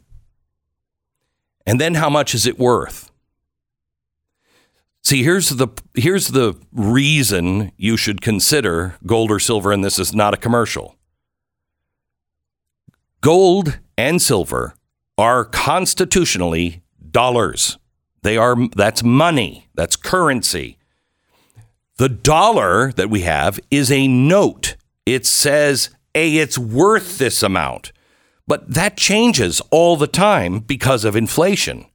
And 1.65 1.81
then 1.81 1.95
how 1.95 2.09
much 2.09 2.33
is 2.33 2.47
it 2.47 2.57
worth? 2.57 3.11
See, 5.03 5.23
here's 5.23 5.49
the 5.49 5.69
here's 5.93 6.29
the 6.29 6.53
reason 6.73 7.71
you 7.77 7.95
should 7.95 8.21
consider 8.21 8.95
gold 9.05 9.31
or 9.31 9.39
silver, 9.39 9.71
and 9.71 9.83
this 9.83 9.99
is 9.99 10.13
not 10.13 10.33
a 10.33 10.37
commercial. 10.37 10.95
Gold 13.21 13.79
and 13.97 14.21
silver 14.21 14.75
are 15.17 15.45
constitutionally 15.45 16.83
dollars. 17.17 17.79
They 18.21 18.37
are 18.37 18.55
that's 18.75 19.01
money, 19.01 19.69
that's 19.73 19.95
currency. 19.95 20.77
The 21.97 22.09
dollar 22.09 22.91
that 22.91 23.09
we 23.09 23.21
have 23.21 23.59
is 23.71 23.91
a 23.91 24.07
note. 24.07 24.75
It 25.03 25.25
says, 25.25 25.89
"Hey, 26.13 26.37
it's 26.37 26.59
worth 26.59 27.17
this 27.17 27.41
amount." 27.41 27.91
But 28.45 28.71
that 28.71 28.97
changes 28.97 29.61
all 29.71 29.97
the 29.97 30.13
time 30.29 30.59
because 30.59 31.03
of 31.05 31.15
inflation. 31.15 31.87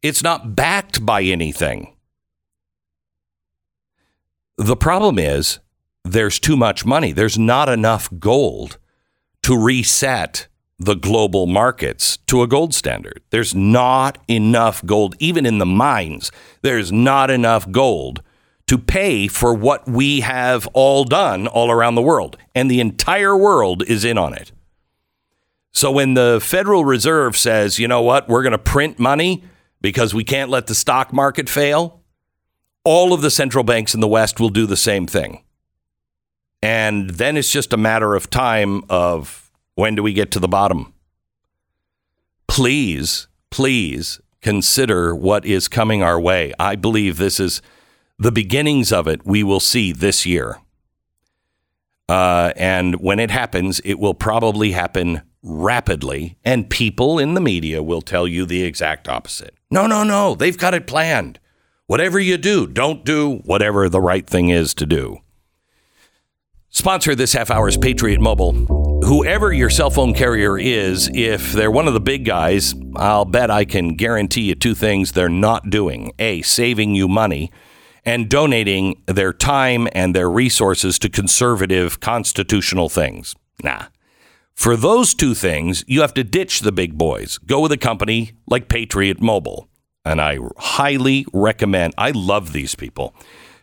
It's 0.00 0.22
not 0.22 0.56
backed 0.56 1.04
by 1.04 1.22
anything. 1.22 1.94
The 4.56 4.76
problem 4.76 5.18
is 5.18 5.58
there's 6.04 6.38
too 6.40 6.56
much 6.56 6.86
money. 6.86 7.12
There's 7.12 7.38
not 7.38 7.68
enough 7.68 8.08
gold 8.18 8.78
to 9.42 9.62
reset 9.62 10.48
the 10.78 10.94
global 10.94 11.46
markets 11.46 12.18
to 12.26 12.42
a 12.42 12.46
gold 12.46 12.72
standard. 12.74 13.20
There's 13.30 13.54
not 13.54 14.18
enough 14.28 14.84
gold, 14.84 15.16
even 15.18 15.44
in 15.44 15.58
the 15.58 15.66
mines, 15.66 16.30
there's 16.62 16.92
not 16.92 17.30
enough 17.30 17.70
gold 17.70 18.22
to 18.68 18.78
pay 18.78 19.26
for 19.28 19.54
what 19.54 19.88
we 19.88 20.20
have 20.20 20.66
all 20.68 21.04
done 21.04 21.46
all 21.46 21.70
around 21.70 21.94
the 21.94 22.02
world. 22.02 22.36
And 22.54 22.70
the 22.70 22.80
entire 22.80 23.36
world 23.36 23.82
is 23.84 24.04
in 24.04 24.18
on 24.18 24.34
it. 24.34 24.52
So 25.72 25.90
when 25.90 26.14
the 26.14 26.38
Federal 26.42 26.84
Reserve 26.84 27.36
says, 27.36 27.78
you 27.78 27.88
know 27.88 28.02
what, 28.02 28.28
we're 28.28 28.42
going 28.42 28.52
to 28.52 28.58
print 28.58 28.98
money 28.98 29.44
because 29.80 30.12
we 30.12 30.24
can't 30.24 30.50
let 30.50 30.66
the 30.66 30.74
stock 30.74 31.12
market 31.12 31.48
fail, 31.48 32.02
all 32.84 33.12
of 33.12 33.22
the 33.22 33.30
central 33.30 33.64
banks 33.64 33.94
in 33.94 34.00
the 34.00 34.08
West 34.08 34.38
will 34.38 34.48
do 34.48 34.66
the 34.66 34.76
same 34.76 35.06
thing. 35.06 35.42
And 36.62 37.10
then 37.10 37.36
it's 37.36 37.52
just 37.52 37.72
a 37.72 37.76
matter 37.76 38.14
of 38.14 38.28
time 38.28 38.82
of 38.88 39.47
when 39.78 39.94
do 39.94 40.02
we 40.02 40.12
get 40.12 40.32
to 40.32 40.40
the 40.40 40.48
bottom? 40.48 40.92
Please, 42.48 43.28
please 43.48 44.20
consider 44.42 45.14
what 45.14 45.44
is 45.46 45.68
coming 45.68 46.02
our 46.02 46.18
way. 46.18 46.52
I 46.58 46.74
believe 46.74 47.16
this 47.16 47.38
is 47.38 47.62
the 48.18 48.32
beginnings 48.32 48.90
of 48.90 49.06
it 49.06 49.24
we 49.24 49.44
will 49.44 49.60
see 49.60 49.92
this 49.92 50.26
year. 50.26 50.58
Uh, 52.08 52.52
and 52.56 52.96
when 52.96 53.20
it 53.20 53.30
happens, 53.30 53.78
it 53.84 54.00
will 54.00 54.14
probably 54.14 54.72
happen 54.72 55.22
rapidly, 55.44 56.36
and 56.44 56.68
people 56.68 57.20
in 57.20 57.34
the 57.34 57.40
media 57.40 57.80
will 57.80 58.02
tell 58.02 58.26
you 58.26 58.44
the 58.44 58.64
exact 58.64 59.08
opposite. 59.08 59.54
No, 59.70 59.86
no, 59.86 60.02
no, 60.02 60.34
they've 60.34 60.58
got 60.58 60.74
it 60.74 60.88
planned. 60.88 61.38
Whatever 61.86 62.18
you 62.18 62.36
do, 62.36 62.66
don't 62.66 63.04
do 63.04 63.36
whatever 63.44 63.88
the 63.88 64.00
right 64.00 64.26
thing 64.26 64.48
is 64.48 64.74
to 64.74 64.86
do. 64.86 65.18
Sponsor 66.70 67.14
this 67.14 67.32
half 67.32 67.50
hour's 67.50 67.76
Patriot 67.76 68.20
Mobile. 68.20 68.97
Whoever 69.08 69.54
your 69.54 69.70
cell 69.70 69.88
phone 69.88 70.12
carrier 70.12 70.58
is, 70.58 71.10
if 71.14 71.52
they're 71.52 71.70
one 71.70 71.88
of 71.88 71.94
the 71.94 71.98
big 71.98 72.26
guys, 72.26 72.74
I'll 72.94 73.24
bet 73.24 73.50
I 73.50 73.64
can 73.64 73.94
guarantee 73.94 74.42
you 74.42 74.54
two 74.54 74.74
things 74.74 75.12
they're 75.12 75.30
not 75.30 75.70
doing. 75.70 76.12
A, 76.18 76.42
saving 76.42 76.94
you 76.94 77.08
money, 77.08 77.50
and 78.04 78.28
donating 78.28 79.02
their 79.06 79.32
time 79.32 79.88
and 79.92 80.14
their 80.14 80.28
resources 80.28 80.98
to 80.98 81.08
conservative 81.08 82.00
constitutional 82.00 82.90
things. 82.90 83.34
Nah. 83.64 83.86
For 84.54 84.76
those 84.76 85.14
two 85.14 85.32
things, 85.32 85.84
you 85.86 86.02
have 86.02 86.12
to 86.12 86.22
ditch 86.22 86.60
the 86.60 86.70
big 86.70 86.98
boys. 86.98 87.38
Go 87.38 87.60
with 87.60 87.72
a 87.72 87.78
company 87.78 88.32
like 88.46 88.68
Patriot 88.68 89.22
Mobile. 89.22 89.70
And 90.04 90.20
I 90.20 90.36
highly 90.58 91.24
recommend, 91.32 91.94
I 91.96 92.10
love 92.10 92.52
these 92.52 92.74
people. 92.74 93.14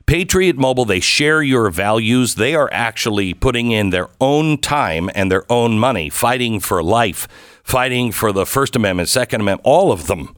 Patriot 0.06 0.56
Mobile, 0.56 0.86
they 0.86 1.00
share 1.00 1.42
your 1.42 1.72
values. 1.72 2.36
They 2.36 2.54
are 2.54 2.70
actually 2.72 3.34
putting 3.34 3.72
in 3.72 3.90
their 3.90 4.10
own 4.22 4.60
time 4.60 5.10
and 5.16 5.32
their 5.32 5.52
own 5.52 5.80
money, 5.80 6.10
fighting 6.10 6.60
for 6.60 6.84
life, 6.84 7.28
fighting 7.64 8.12
for 8.12 8.32
the 8.32 8.46
First 8.46 8.76
Amendment, 8.76 9.10
Second 9.10 9.42
Amendment, 9.42 9.66
all 9.66 9.92
of 9.92 10.06
them. 10.06 10.36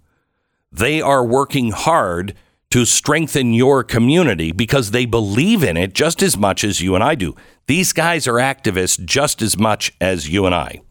They 0.71 1.01
are 1.01 1.25
working 1.25 1.71
hard 1.71 2.33
to 2.69 2.85
strengthen 2.85 3.53
your 3.53 3.83
community 3.83 4.53
because 4.53 4.91
they 4.91 5.05
believe 5.05 5.63
in 5.63 5.75
it 5.75 5.93
just 5.93 6.21
as 6.21 6.37
much 6.37 6.63
as 6.63 6.81
you 6.81 6.95
and 6.95 7.03
I 7.03 7.15
do. 7.15 7.35
These 7.65 7.91
guys 7.91 8.27
are 8.27 8.35
activists 8.35 9.03
just 9.03 9.41
as 9.41 9.57
much 9.57 9.93
as 9.99 10.29
you 10.29 10.45
and 10.45 10.55
I. 10.55 10.81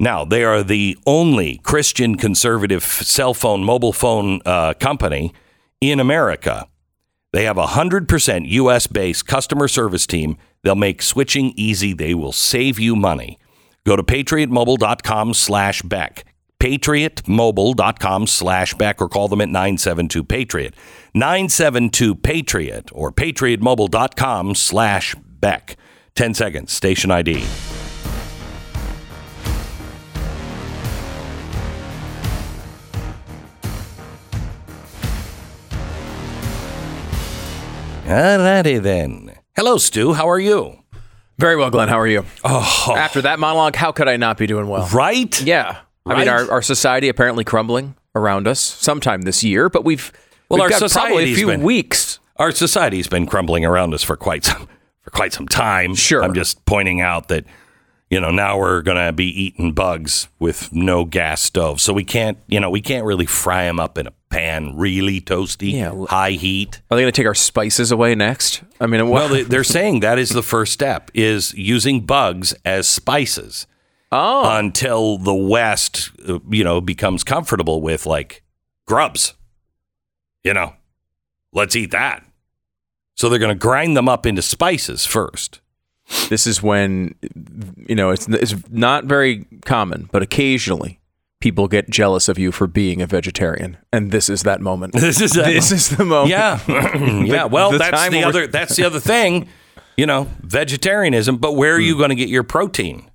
Now, 0.00 0.24
they 0.24 0.42
are 0.44 0.64
the 0.64 0.98
only 1.06 1.58
Christian 1.58 2.16
conservative 2.16 2.82
cell 2.82 3.34
phone, 3.34 3.62
mobile 3.62 3.92
phone 3.92 4.40
uh, 4.44 4.74
company 4.74 5.32
in 5.80 6.00
America. 6.00 6.66
They 7.34 7.46
have 7.46 7.58
a 7.58 7.66
100% 7.66 8.48
US 8.48 8.86
based 8.86 9.26
customer 9.26 9.66
service 9.66 10.06
team. 10.06 10.36
They'll 10.62 10.76
make 10.76 11.02
switching 11.02 11.52
easy. 11.56 11.92
They 11.92 12.14
will 12.14 12.30
save 12.30 12.78
you 12.78 12.94
money. 12.94 13.40
Go 13.84 13.96
to 13.96 14.04
patriotmobile.com 14.04 15.34
slash 15.34 15.82
Beck. 15.82 16.24
patriotmobile.com 16.60 18.28
slash 18.28 18.74
Beck 18.74 19.02
or 19.02 19.08
call 19.08 19.26
them 19.26 19.40
at 19.40 19.48
972 19.48 20.22
Patriot. 20.22 20.76
972 21.12 22.14
Patriot 22.14 22.90
or 22.92 23.10
patriotmobile.com 23.10 24.54
slash 24.54 25.16
Beck. 25.40 25.76
10 26.14 26.34
seconds, 26.34 26.72
station 26.72 27.10
ID. 27.10 27.44
Alrighty 38.04 38.82
then. 38.82 39.34
Hello, 39.56 39.78
Stu. 39.78 40.12
How 40.12 40.28
are 40.28 40.38
you? 40.38 40.78
Very 41.38 41.56
well, 41.56 41.70
Glenn. 41.70 41.88
How 41.88 41.98
are 41.98 42.06
you? 42.06 42.24
Oh. 42.44 42.94
After 42.96 43.22
that 43.22 43.38
monologue, 43.38 43.76
how 43.76 43.92
could 43.92 44.08
I 44.08 44.16
not 44.16 44.36
be 44.36 44.46
doing 44.46 44.68
well? 44.68 44.86
Right? 44.92 45.40
Yeah. 45.42 45.78
I 46.06 46.18
mean, 46.18 46.28
our, 46.28 46.50
our 46.50 46.62
society 46.62 47.08
apparently 47.08 47.44
crumbling 47.44 47.94
around 48.14 48.46
us 48.46 48.60
sometime 48.60 49.22
this 49.22 49.42
year, 49.42 49.70
but 49.70 49.84
we've, 49.84 50.12
Well, 50.48 50.58
we've 50.58 50.64
our 50.64 50.68
got 50.68 50.78
probably 50.80 50.86
a 50.86 50.88
society's 50.90 51.36
few 51.38 51.46
been- 51.46 51.62
weeks. 51.62 52.18
Our 52.36 52.50
society's 52.50 53.08
been 53.08 53.26
crumbling 53.26 53.64
around 53.64 53.94
us 53.94 54.02
for 54.02 54.16
quite 54.16 54.44
some 54.44 54.68
for 55.02 55.10
quite 55.10 55.32
some 55.32 55.46
time. 55.46 55.94
Sure. 55.94 56.22
I'm 56.22 56.34
just 56.34 56.64
pointing 56.66 57.00
out 57.00 57.28
that 57.28 57.44
you 58.10 58.20
know 58.20 58.30
now 58.32 58.58
we're 58.58 58.82
going 58.82 58.96
to 59.06 59.12
be 59.12 59.26
eating 59.26 59.72
bugs 59.72 60.26
with 60.40 60.72
no 60.72 61.04
gas 61.04 61.40
stove, 61.42 61.80
so 61.80 61.92
we 61.92 62.02
can't 62.04 62.36
you 62.48 62.58
know 62.58 62.70
we 62.70 62.80
can't 62.80 63.06
really 63.06 63.24
fry 63.26 63.64
them 63.66 63.78
up 63.78 63.96
in 63.98 64.08
a 64.08 64.12
pan 64.34 64.76
really 64.76 65.20
toasty, 65.20 65.72
Yeah, 65.72 66.06
high 66.06 66.32
heat. 66.32 66.80
Are 66.90 66.96
they 66.96 67.02
going 67.02 67.12
to 67.12 67.16
take 67.16 67.26
our 67.26 67.34
spices 67.34 67.92
away 67.92 68.14
next? 68.14 68.62
I 68.80 68.86
mean, 68.86 69.08
Well, 69.08 69.28
they- 69.28 69.42
they're 69.42 69.64
saying 69.78 70.00
that 70.00 70.18
is 70.18 70.30
the 70.30 70.42
first 70.42 70.72
step 70.72 71.10
is 71.14 71.54
using 71.54 72.00
bugs 72.00 72.54
as 72.64 72.88
spices 72.88 73.66
oh, 74.10 74.56
until 74.58 75.18
the 75.18 75.34
West, 75.34 76.10
you 76.50 76.64
know, 76.64 76.80
becomes 76.80 77.22
comfortable 77.24 77.80
with 77.80 78.06
like 78.06 78.42
grubs. 78.86 79.34
You 80.42 80.52
know, 80.54 80.74
let's 81.52 81.76
eat 81.76 81.92
that. 81.92 82.24
So 83.16 83.28
they're 83.28 83.38
going 83.38 83.54
to 83.54 83.58
grind 83.58 83.96
them 83.96 84.08
up 84.08 84.26
into 84.26 84.42
spices 84.42 85.06
first. 85.06 85.60
this 86.28 86.46
is 86.46 86.60
when, 86.62 87.14
you 87.88 87.94
know, 87.94 88.10
it's, 88.10 88.26
it's 88.28 88.54
not 88.68 89.04
very 89.04 89.46
common, 89.64 90.08
but 90.12 90.22
occasionally 90.22 90.98
people 91.44 91.68
get 91.68 91.90
jealous 91.90 92.26
of 92.26 92.38
you 92.38 92.50
for 92.50 92.66
being 92.66 93.02
a 93.02 93.06
vegetarian. 93.06 93.76
And 93.92 94.10
this 94.10 94.30
is 94.30 94.44
that 94.44 94.62
moment. 94.62 94.94
This 95.04 95.20
is 95.20 95.32
that 95.32 95.44
this 95.44 95.70
is 95.70 95.90
the 95.90 96.02
moment. 96.02 96.30
Yeah, 96.30 96.58
yeah. 97.24 97.44
Well, 97.44 97.72
the 97.72 97.78
that's 97.78 98.08
the 98.08 98.24
other. 98.24 98.46
That's 98.46 98.76
the 98.76 98.84
other 98.84 98.98
thing. 98.98 99.48
You 99.98 100.06
know, 100.06 100.28
vegetarianism. 100.40 101.36
But 101.36 101.52
where 101.52 101.74
are 101.74 101.80
you 101.80 101.98
going 101.98 102.08
to 102.08 102.14
get 102.14 102.30
your 102.30 102.44
protein? 102.44 103.10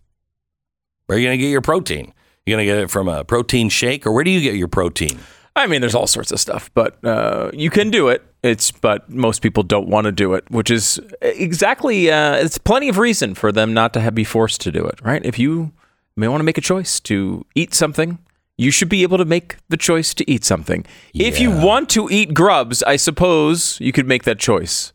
Where 1.08 1.18
are 1.18 1.20
you 1.20 1.28
going 1.28 1.40
to 1.40 1.44
get 1.44 1.50
your 1.50 1.62
protein? 1.62 2.14
You're 2.46 2.58
going 2.58 2.68
to 2.68 2.72
get 2.72 2.78
it 2.84 2.92
from 2.92 3.08
a 3.08 3.24
protein 3.24 3.70
shake, 3.70 4.06
or 4.06 4.12
where 4.12 4.24
do 4.24 4.30
you 4.30 4.42
get 4.42 4.54
your 4.56 4.68
protein? 4.68 5.18
I 5.56 5.66
mean, 5.66 5.82
there's 5.82 5.96
all 5.96 6.08
sorts 6.08 6.32
of 6.32 6.40
stuff, 6.40 6.70
but 6.76 7.04
uh, 7.04 7.50
you 7.54 7.72
can 7.72 7.90
do 7.90 8.10
it. 8.10 8.24
It's 8.44 8.70
but 8.70 9.10
most 9.10 9.42
people 9.42 9.64
don't 9.64 9.88
want 9.88 10.06
to 10.06 10.12
do 10.12 10.36
it, 10.36 10.44
which 10.52 10.70
is 10.70 11.00
exactly 11.24 12.12
uh, 12.12 12.36
it's 12.36 12.60
plenty 12.60 12.90
of 12.90 13.00
reason 13.00 13.34
for 13.34 13.52
them 13.52 13.74
not 13.74 13.94
to 13.94 14.00
have, 14.00 14.14
be 14.14 14.24
forced 14.24 14.62
to 14.62 14.72
do 14.72 14.86
it, 14.86 15.02
right? 15.02 15.26
If 15.26 15.40
you 15.40 15.72
may 16.20 16.28
want 16.28 16.42
to 16.42 16.46
make 16.46 16.58
a 16.58 16.62
choice 16.62 17.00
to 17.02 17.46
eat 17.56 17.74
something, 17.74 18.20
you 18.58 18.72
should 18.72 18.90
be 18.90 19.04
able 19.04 19.18
to 19.18 19.26
make 19.26 19.56
the 19.70 19.78
choice 19.78 20.14
to 20.14 20.30
eat 20.30 20.44
something. 20.44 20.86
If 21.14 21.40
you 21.40 21.50
want 21.50 21.90
to 21.92 22.10
eat 22.12 22.34
grubs, 22.34 22.84
I 22.84 22.98
suppose 22.98 23.80
you 23.80 23.92
could 23.92 24.08
make 24.08 24.24
that 24.24 24.38
choice. 24.38 24.92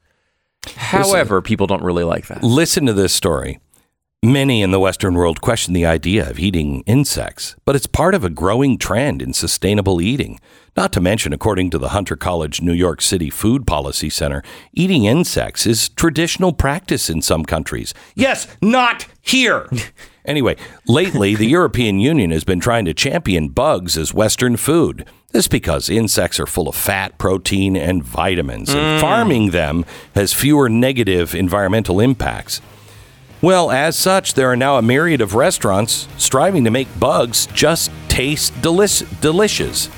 However, 0.76 1.40
people 1.42 1.66
don't 1.66 1.82
really 1.82 2.04
like 2.04 2.26
that. 2.26 2.42
Listen 2.42 2.86
to 2.86 2.92
this 2.92 3.12
story. 3.12 3.58
Many 4.22 4.62
in 4.62 4.70
the 4.70 4.80
Western 4.80 5.14
world 5.14 5.42
question 5.42 5.74
the 5.74 5.84
idea 5.84 6.28
of 6.28 6.38
eating 6.38 6.82
insects, 6.86 7.56
but 7.66 7.76
it's 7.76 7.86
part 7.86 8.14
of 8.14 8.24
a 8.24 8.30
growing 8.30 8.78
trend 8.78 9.20
in 9.20 9.34
sustainable 9.34 10.00
eating. 10.00 10.40
Not 10.76 10.92
to 10.92 11.00
mention, 11.00 11.34
according 11.34 11.68
to 11.70 11.78
the 11.78 11.90
Hunter 11.90 12.16
College 12.16 12.62
New 12.62 12.72
York 12.72 13.02
City 13.02 13.28
Food 13.28 13.66
Policy 13.66 14.08
Center, 14.08 14.42
eating 14.72 15.04
insects 15.04 15.66
is 15.66 15.90
traditional 15.90 16.54
practice 16.54 17.10
in 17.10 17.20
some 17.20 17.44
countries. 17.44 17.92
Yes, 18.14 18.46
not 18.62 19.06
here. 19.20 19.68
anyway, 20.24 20.56
lately, 20.86 21.34
the 21.34 21.46
European 21.46 21.98
Union 21.98 22.30
has 22.30 22.44
been 22.44 22.60
trying 22.60 22.84
to 22.84 22.94
champion 22.94 23.48
bugs 23.48 23.96
as 23.96 24.14
Western 24.14 24.56
food. 24.56 25.06
This 25.32 25.46
is 25.46 25.48
because 25.48 25.90
insects 25.90 26.38
are 26.38 26.46
full 26.46 26.68
of 26.68 26.76
fat, 26.76 27.18
protein, 27.18 27.76
and 27.76 28.04
vitamins, 28.04 28.68
and 28.70 28.78
mm. 28.78 29.00
farming 29.00 29.50
them 29.50 29.84
has 30.14 30.32
fewer 30.32 30.68
negative 30.68 31.34
environmental 31.34 31.98
impacts. 31.98 32.60
Well, 33.42 33.70
as 33.70 33.98
such, 33.98 34.34
there 34.34 34.50
are 34.50 34.56
now 34.56 34.78
a 34.78 34.82
myriad 34.82 35.20
of 35.20 35.34
restaurants 35.34 36.08
striving 36.16 36.64
to 36.64 36.70
make 36.70 36.88
bugs 36.98 37.46
just 37.46 37.90
taste 38.08 38.54
delic- 38.62 39.20
delicious. 39.20 39.90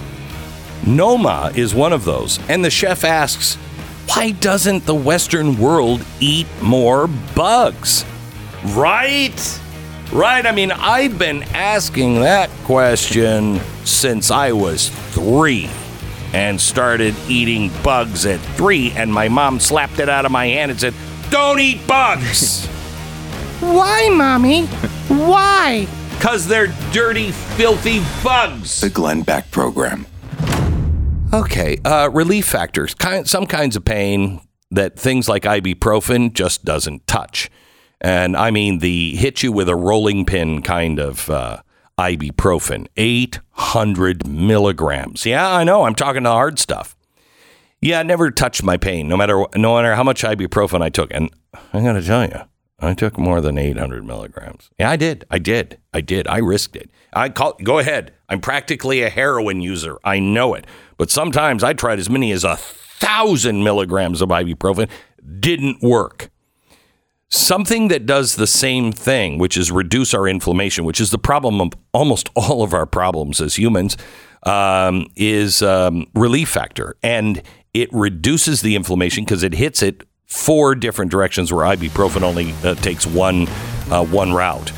Noma 0.86 1.52
is 1.54 1.74
one 1.74 1.92
of 1.92 2.04
those, 2.04 2.40
and 2.48 2.64
the 2.64 2.70
chef 2.70 3.04
asks, 3.04 3.56
why 4.08 4.30
doesn't 4.32 4.86
the 4.86 4.94
Western 4.94 5.58
world 5.58 6.04
eat 6.20 6.46
more 6.62 7.08
bugs? 7.34 8.04
Right? 8.68 9.60
Right. 10.12 10.46
I 10.46 10.52
mean, 10.52 10.70
I've 10.70 11.18
been 11.18 11.42
asking 11.54 12.20
that 12.20 12.50
question 12.64 13.60
since 13.84 14.30
I 14.30 14.52
was 14.52 14.88
three 14.88 15.68
and 16.32 16.60
started 16.60 17.14
eating 17.28 17.70
bugs 17.82 18.26
at 18.26 18.40
three, 18.56 18.92
and 18.92 19.12
my 19.12 19.28
mom 19.28 19.60
slapped 19.60 19.98
it 19.98 20.08
out 20.08 20.24
of 20.24 20.32
my 20.32 20.46
hand 20.46 20.70
and 20.70 20.80
said, 20.80 20.94
Don't 21.30 21.58
eat 21.60 21.86
bugs! 21.86 22.66
Why, 23.60 24.08
Mommy? 24.10 24.66
Why? 25.08 25.86
Because 26.10 26.46
they're 26.46 26.74
dirty, 26.92 27.30
filthy 27.30 28.00
bugs. 28.22 28.80
The 28.80 28.90
Glenn 28.90 29.22
Beck 29.22 29.50
Program. 29.50 30.06
Okay, 31.32 31.78
uh, 31.84 32.10
relief 32.12 32.46
factors. 32.46 32.94
Kind, 32.94 33.28
some 33.28 33.46
kinds 33.46 33.76
of 33.76 33.84
pain 33.84 34.40
that 34.70 34.98
things 34.98 35.28
like 35.28 35.42
ibuprofen 35.42 36.32
just 36.32 36.64
doesn't 36.64 37.06
touch. 37.06 37.50
And 38.00 38.36
I 38.36 38.50
mean 38.50 38.78
the 38.78 39.16
hit 39.16 39.42
you 39.42 39.52
with 39.52 39.68
a 39.68 39.76
rolling 39.76 40.24
pin 40.26 40.62
kind 40.62 40.98
of 40.98 41.30
uh, 41.30 41.62
ibuprofen, 41.98 42.86
800 42.96 44.26
milligrams. 44.26 45.24
Yeah, 45.24 45.50
I 45.50 45.64
know. 45.64 45.84
I'm 45.84 45.94
talking 45.94 46.24
the 46.24 46.30
hard 46.30 46.58
stuff. 46.58 46.96
Yeah, 47.80 48.00
it 48.00 48.04
never 48.04 48.30
touched 48.30 48.62
my 48.62 48.76
pain, 48.76 49.08
no 49.08 49.16
matter 49.16 49.44
no 49.54 49.76
matter 49.76 49.94
how 49.94 50.02
much 50.02 50.22
ibuprofen 50.22 50.82
I 50.82 50.88
took. 50.88 51.10
And 51.12 51.30
I 51.72 51.80
got 51.80 51.92
to 51.92 52.02
tell 52.02 52.24
you, 52.24 52.40
I 52.80 52.94
took 52.94 53.18
more 53.18 53.40
than 53.40 53.58
800 53.58 54.04
milligrams. 54.04 54.70
Yeah, 54.78 54.90
I 54.90 54.96
did. 54.96 55.24
I 55.30 55.38
did. 55.38 55.78
I 55.94 56.00
did. 56.00 56.26
I 56.26 56.38
risked 56.38 56.76
it. 56.76 56.90
I 57.12 57.28
call. 57.28 57.54
Go 57.62 57.78
ahead. 57.78 58.12
I'm 58.28 58.40
practically 58.40 59.02
a 59.02 59.10
heroin 59.10 59.60
user. 59.60 59.98
I 60.04 60.18
know 60.18 60.54
it. 60.54 60.66
But 60.96 61.10
sometimes 61.10 61.62
I 61.62 61.72
tried 61.74 61.98
as 61.98 62.10
many 62.10 62.32
as 62.32 62.44
a 62.44 62.56
thousand 62.56 63.62
milligrams 63.62 64.20
of 64.20 64.30
ibuprofen. 64.30 64.88
Didn't 65.40 65.82
work. 65.82 66.30
Something 67.28 67.88
that 67.88 68.06
does 68.06 68.36
the 68.36 68.46
same 68.46 68.92
thing, 68.92 69.36
which 69.38 69.56
is 69.56 69.72
reduce 69.72 70.14
our 70.14 70.28
inflammation, 70.28 70.84
which 70.84 71.00
is 71.00 71.10
the 71.10 71.18
problem 71.18 71.60
of 71.60 71.72
almost 71.92 72.28
all 72.36 72.62
of 72.62 72.72
our 72.72 72.86
problems 72.86 73.40
as 73.40 73.56
humans, 73.56 73.96
um, 74.44 75.08
is 75.16 75.60
um, 75.62 76.06
relief 76.14 76.48
factor. 76.48 76.94
And 77.02 77.42
it 77.74 77.92
reduces 77.92 78.62
the 78.62 78.76
inflammation 78.76 79.24
because 79.24 79.42
it 79.42 79.54
hits 79.54 79.82
it 79.82 80.04
four 80.26 80.76
different 80.76 81.10
directions 81.10 81.52
where 81.52 81.66
ibuprofen 81.66 82.22
only 82.22 82.54
uh, 82.64 82.76
takes 82.76 83.04
one, 83.06 83.48
uh, 83.90 84.04
one 84.04 84.32
route. 84.32 84.70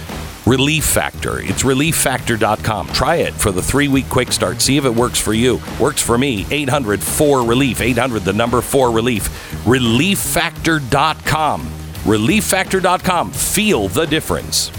Relief 0.47 0.87
Factor. 0.87 1.41
It's 1.41 1.63
relieffactor.com. 1.63 2.87
Try 2.89 3.17
it 3.17 3.35
for 3.35 3.53
the 3.53 3.61
three 3.61 3.89
week 3.89 4.09
quick 4.09 4.33
start. 4.33 4.63
See 4.63 4.79
if 4.79 4.87
it 4.87 4.95
works 4.95 5.21
for 5.21 5.35
you. 5.35 5.61
Works 5.79 6.01
for 6.01 6.17
me. 6.17 6.47
800 6.51 7.03
4 7.03 7.45
Relief. 7.45 7.83
800 7.83 8.23
the 8.23 8.33
number 8.33 8.63
4 8.63 8.91
Relief. 8.91 9.29
Relieffactor.com. 9.65 11.78
Relieffactor.com. 12.05 13.33
Feel 13.33 13.89
the 13.89 14.07
difference. 14.07 14.71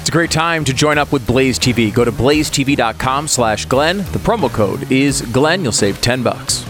It's 0.00 0.14
a 0.14 0.16
great 0.16 0.30
time 0.30 0.64
to 0.64 0.72
join 0.72 0.96
up 0.96 1.12
with 1.12 1.26
Blaze 1.26 1.58
TV. 1.58 1.92
Go 1.92 2.02
to 2.02 2.10
blazetv.com 2.10 3.28
slash 3.28 3.66
Glenn. 3.66 3.98
The 3.98 4.18
promo 4.18 4.50
code 4.50 4.90
is 4.90 5.20
Glenn. 5.20 5.62
You'll 5.62 5.72
save 5.72 6.00
10 6.00 6.22
bucks. 6.22 6.64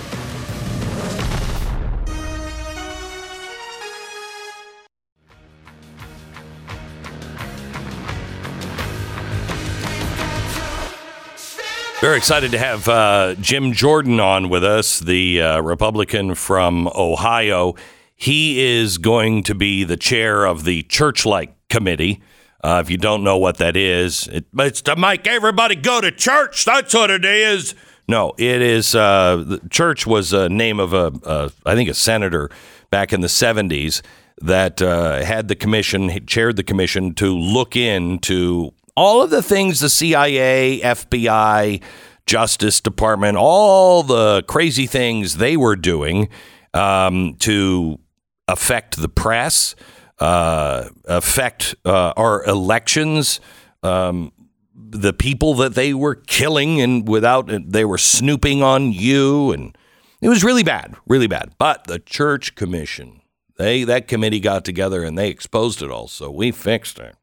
Very 12.00 12.16
excited 12.16 12.52
to 12.52 12.58
have 12.58 12.88
uh, 12.88 13.34
Jim 13.40 13.72
Jordan 13.72 14.20
on 14.20 14.48
with 14.48 14.62
us, 14.62 15.00
the 15.00 15.42
uh, 15.42 15.60
Republican 15.60 16.36
from 16.36 16.86
Ohio. 16.94 17.74
He 18.14 18.60
is 18.64 18.98
going 18.98 19.42
to 19.42 19.54
be 19.56 19.82
the 19.82 19.96
chair 19.96 20.44
of 20.44 20.62
the 20.62 20.84
Church-like 20.84 21.56
Committee. 21.68 22.22
Uh, 22.62 22.80
if 22.84 22.88
you 22.88 22.98
don't 22.98 23.24
know 23.24 23.36
what 23.36 23.56
that 23.56 23.76
is, 23.76 24.28
it, 24.28 24.46
it's 24.58 24.80
to 24.82 24.94
make 24.94 25.26
everybody 25.26 25.74
go 25.74 26.00
to 26.00 26.12
church. 26.12 26.64
That's 26.64 26.94
what 26.94 27.10
it 27.10 27.24
is. 27.24 27.74
no. 28.06 28.32
It 28.38 28.62
is. 28.62 28.94
Uh, 28.94 29.42
the 29.44 29.68
church 29.68 30.06
was 30.06 30.32
a 30.32 30.48
name 30.48 30.78
of 30.78 30.92
a, 30.92 31.12
a, 31.24 31.50
I 31.66 31.74
think, 31.74 31.90
a 31.90 31.94
senator 31.94 32.48
back 32.90 33.12
in 33.12 33.22
the 33.22 33.28
'70s 33.28 34.02
that 34.40 34.80
uh, 34.80 35.24
had 35.24 35.48
the 35.48 35.56
commission, 35.56 36.26
chaired 36.26 36.54
the 36.54 36.62
commission 36.62 37.12
to 37.14 37.36
look 37.36 37.74
into 37.74 38.72
all 38.98 39.22
of 39.22 39.30
the 39.30 39.42
things 39.42 39.78
the 39.78 39.88
CIA, 39.88 40.80
FBI, 40.82 41.80
Justice 42.26 42.80
Department, 42.80 43.36
all 43.38 44.02
the 44.02 44.42
crazy 44.48 44.86
things 44.86 45.36
they 45.36 45.56
were 45.56 45.76
doing 45.76 46.28
um, 46.74 47.36
to 47.36 48.00
affect 48.48 48.96
the 48.96 49.08
press, 49.08 49.76
uh, 50.18 50.88
affect 51.04 51.76
uh, 51.84 52.12
our 52.16 52.44
elections, 52.44 53.40
um, 53.84 54.32
the 54.74 55.12
people 55.12 55.54
that 55.54 55.74
they 55.74 55.94
were 55.94 56.16
killing, 56.16 56.80
and 56.80 57.06
without 57.06 57.48
they 57.70 57.84
were 57.84 57.98
snooping 57.98 58.64
on 58.64 58.90
you, 58.90 59.52
and 59.52 59.78
it 60.20 60.28
was 60.28 60.42
really 60.42 60.64
bad, 60.64 60.96
really 61.06 61.28
bad. 61.28 61.52
But 61.56 61.84
the 61.84 62.00
church 62.00 62.56
commission, 62.56 63.20
they 63.58 63.84
that 63.84 64.08
committee 64.08 64.40
got 64.40 64.64
together 64.64 65.04
and 65.04 65.16
they 65.16 65.30
exposed 65.30 65.82
it 65.82 65.90
all, 65.92 66.08
so 66.08 66.32
we 66.32 66.50
fixed 66.50 66.98
it. 66.98 67.14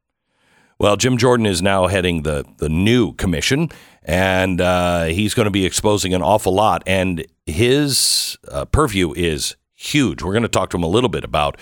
Well, 0.78 0.96
Jim 0.96 1.16
Jordan 1.16 1.46
is 1.46 1.62
now 1.62 1.86
heading 1.86 2.22
the 2.22 2.44
the 2.58 2.68
new 2.68 3.14
commission, 3.14 3.70
and 4.02 4.60
uh, 4.60 5.04
he's 5.04 5.32
going 5.32 5.46
to 5.46 5.50
be 5.50 5.64
exposing 5.64 6.12
an 6.12 6.22
awful 6.22 6.54
lot. 6.54 6.82
And 6.86 7.24
his 7.46 8.36
uh, 8.48 8.66
purview 8.66 9.12
is 9.14 9.56
huge. 9.74 10.22
We're 10.22 10.32
going 10.32 10.42
to 10.42 10.48
talk 10.48 10.70
to 10.70 10.76
him 10.76 10.82
a 10.82 10.88
little 10.88 11.08
bit 11.08 11.24
about 11.24 11.58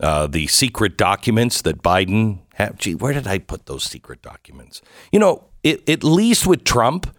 uh, 0.00 0.26
the 0.26 0.48
secret 0.48 0.98
documents 0.98 1.62
that 1.62 1.82
Biden. 1.82 2.40
Have. 2.54 2.76
Gee, 2.78 2.94
where 2.94 3.12
did 3.12 3.26
I 3.26 3.38
put 3.38 3.66
those 3.66 3.84
secret 3.84 4.22
documents? 4.22 4.82
You 5.12 5.20
know, 5.20 5.44
it, 5.62 5.88
at 5.88 6.02
least 6.02 6.46
with 6.46 6.64
Trump, 6.64 7.14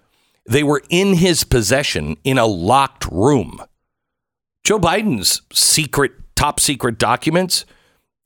they 0.46 0.64
were 0.64 0.82
in 0.90 1.14
his 1.14 1.44
possession 1.44 2.18
in 2.24 2.38
a 2.38 2.46
locked 2.46 3.06
room. 3.12 3.62
Joe 4.64 4.80
Biden's 4.80 5.44
secret, 5.54 6.12
top 6.36 6.60
secret 6.60 6.98
documents, 6.98 7.66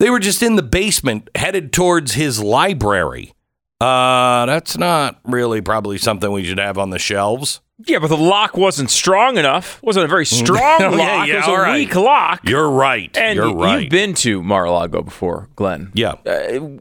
they 0.02 0.10
were 0.10 0.20
just 0.20 0.42
in 0.44 0.56
the 0.58 0.64
basement 0.64 1.30
headed 1.36 1.72
towards 1.72 2.14
his 2.16 2.42
library. 2.42 3.34
Uh, 3.80 4.46
that's 4.46 4.78
not 4.78 5.20
really 5.26 5.62
probably 5.62 5.98
something 5.98 6.32
we 6.32 6.44
should 6.44 6.60
have 6.60 6.78
on 6.78 6.90
the 6.92 7.00
shelves. 7.00 7.62
Yeah, 7.84 7.98
but 7.98 8.10
the 8.10 8.18
lock 8.18 8.56
wasn't 8.56 8.92
strong 8.92 9.38
enough. 9.40 9.78
It 9.78 9.84
wasn't 9.88 10.06
a 10.06 10.08
very 10.08 10.26
strong 10.42 10.80
Yeah, 10.82 10.90
lock. 10.90 11.28
yeah, 11.28 11.34
it 11.34 11.38
was 11.38 11.48
a 11.48 11.52
right. 11.54 11.74
weak 11.80 11.96
lock. 11.96 12.48
You're 12.48 12.70
right. 12.70 13.16
and 13.18 13.36
You're 13.38 13.56
right. 13.56 13.82
you've 13.82 13.90
been 13.90 14.14
to 14.16 14.44
Mar-a-Lago 14.44 15.02
before, 15.02 15.50
Glenn. 15.56 15.92
yeah. 15.96 16.14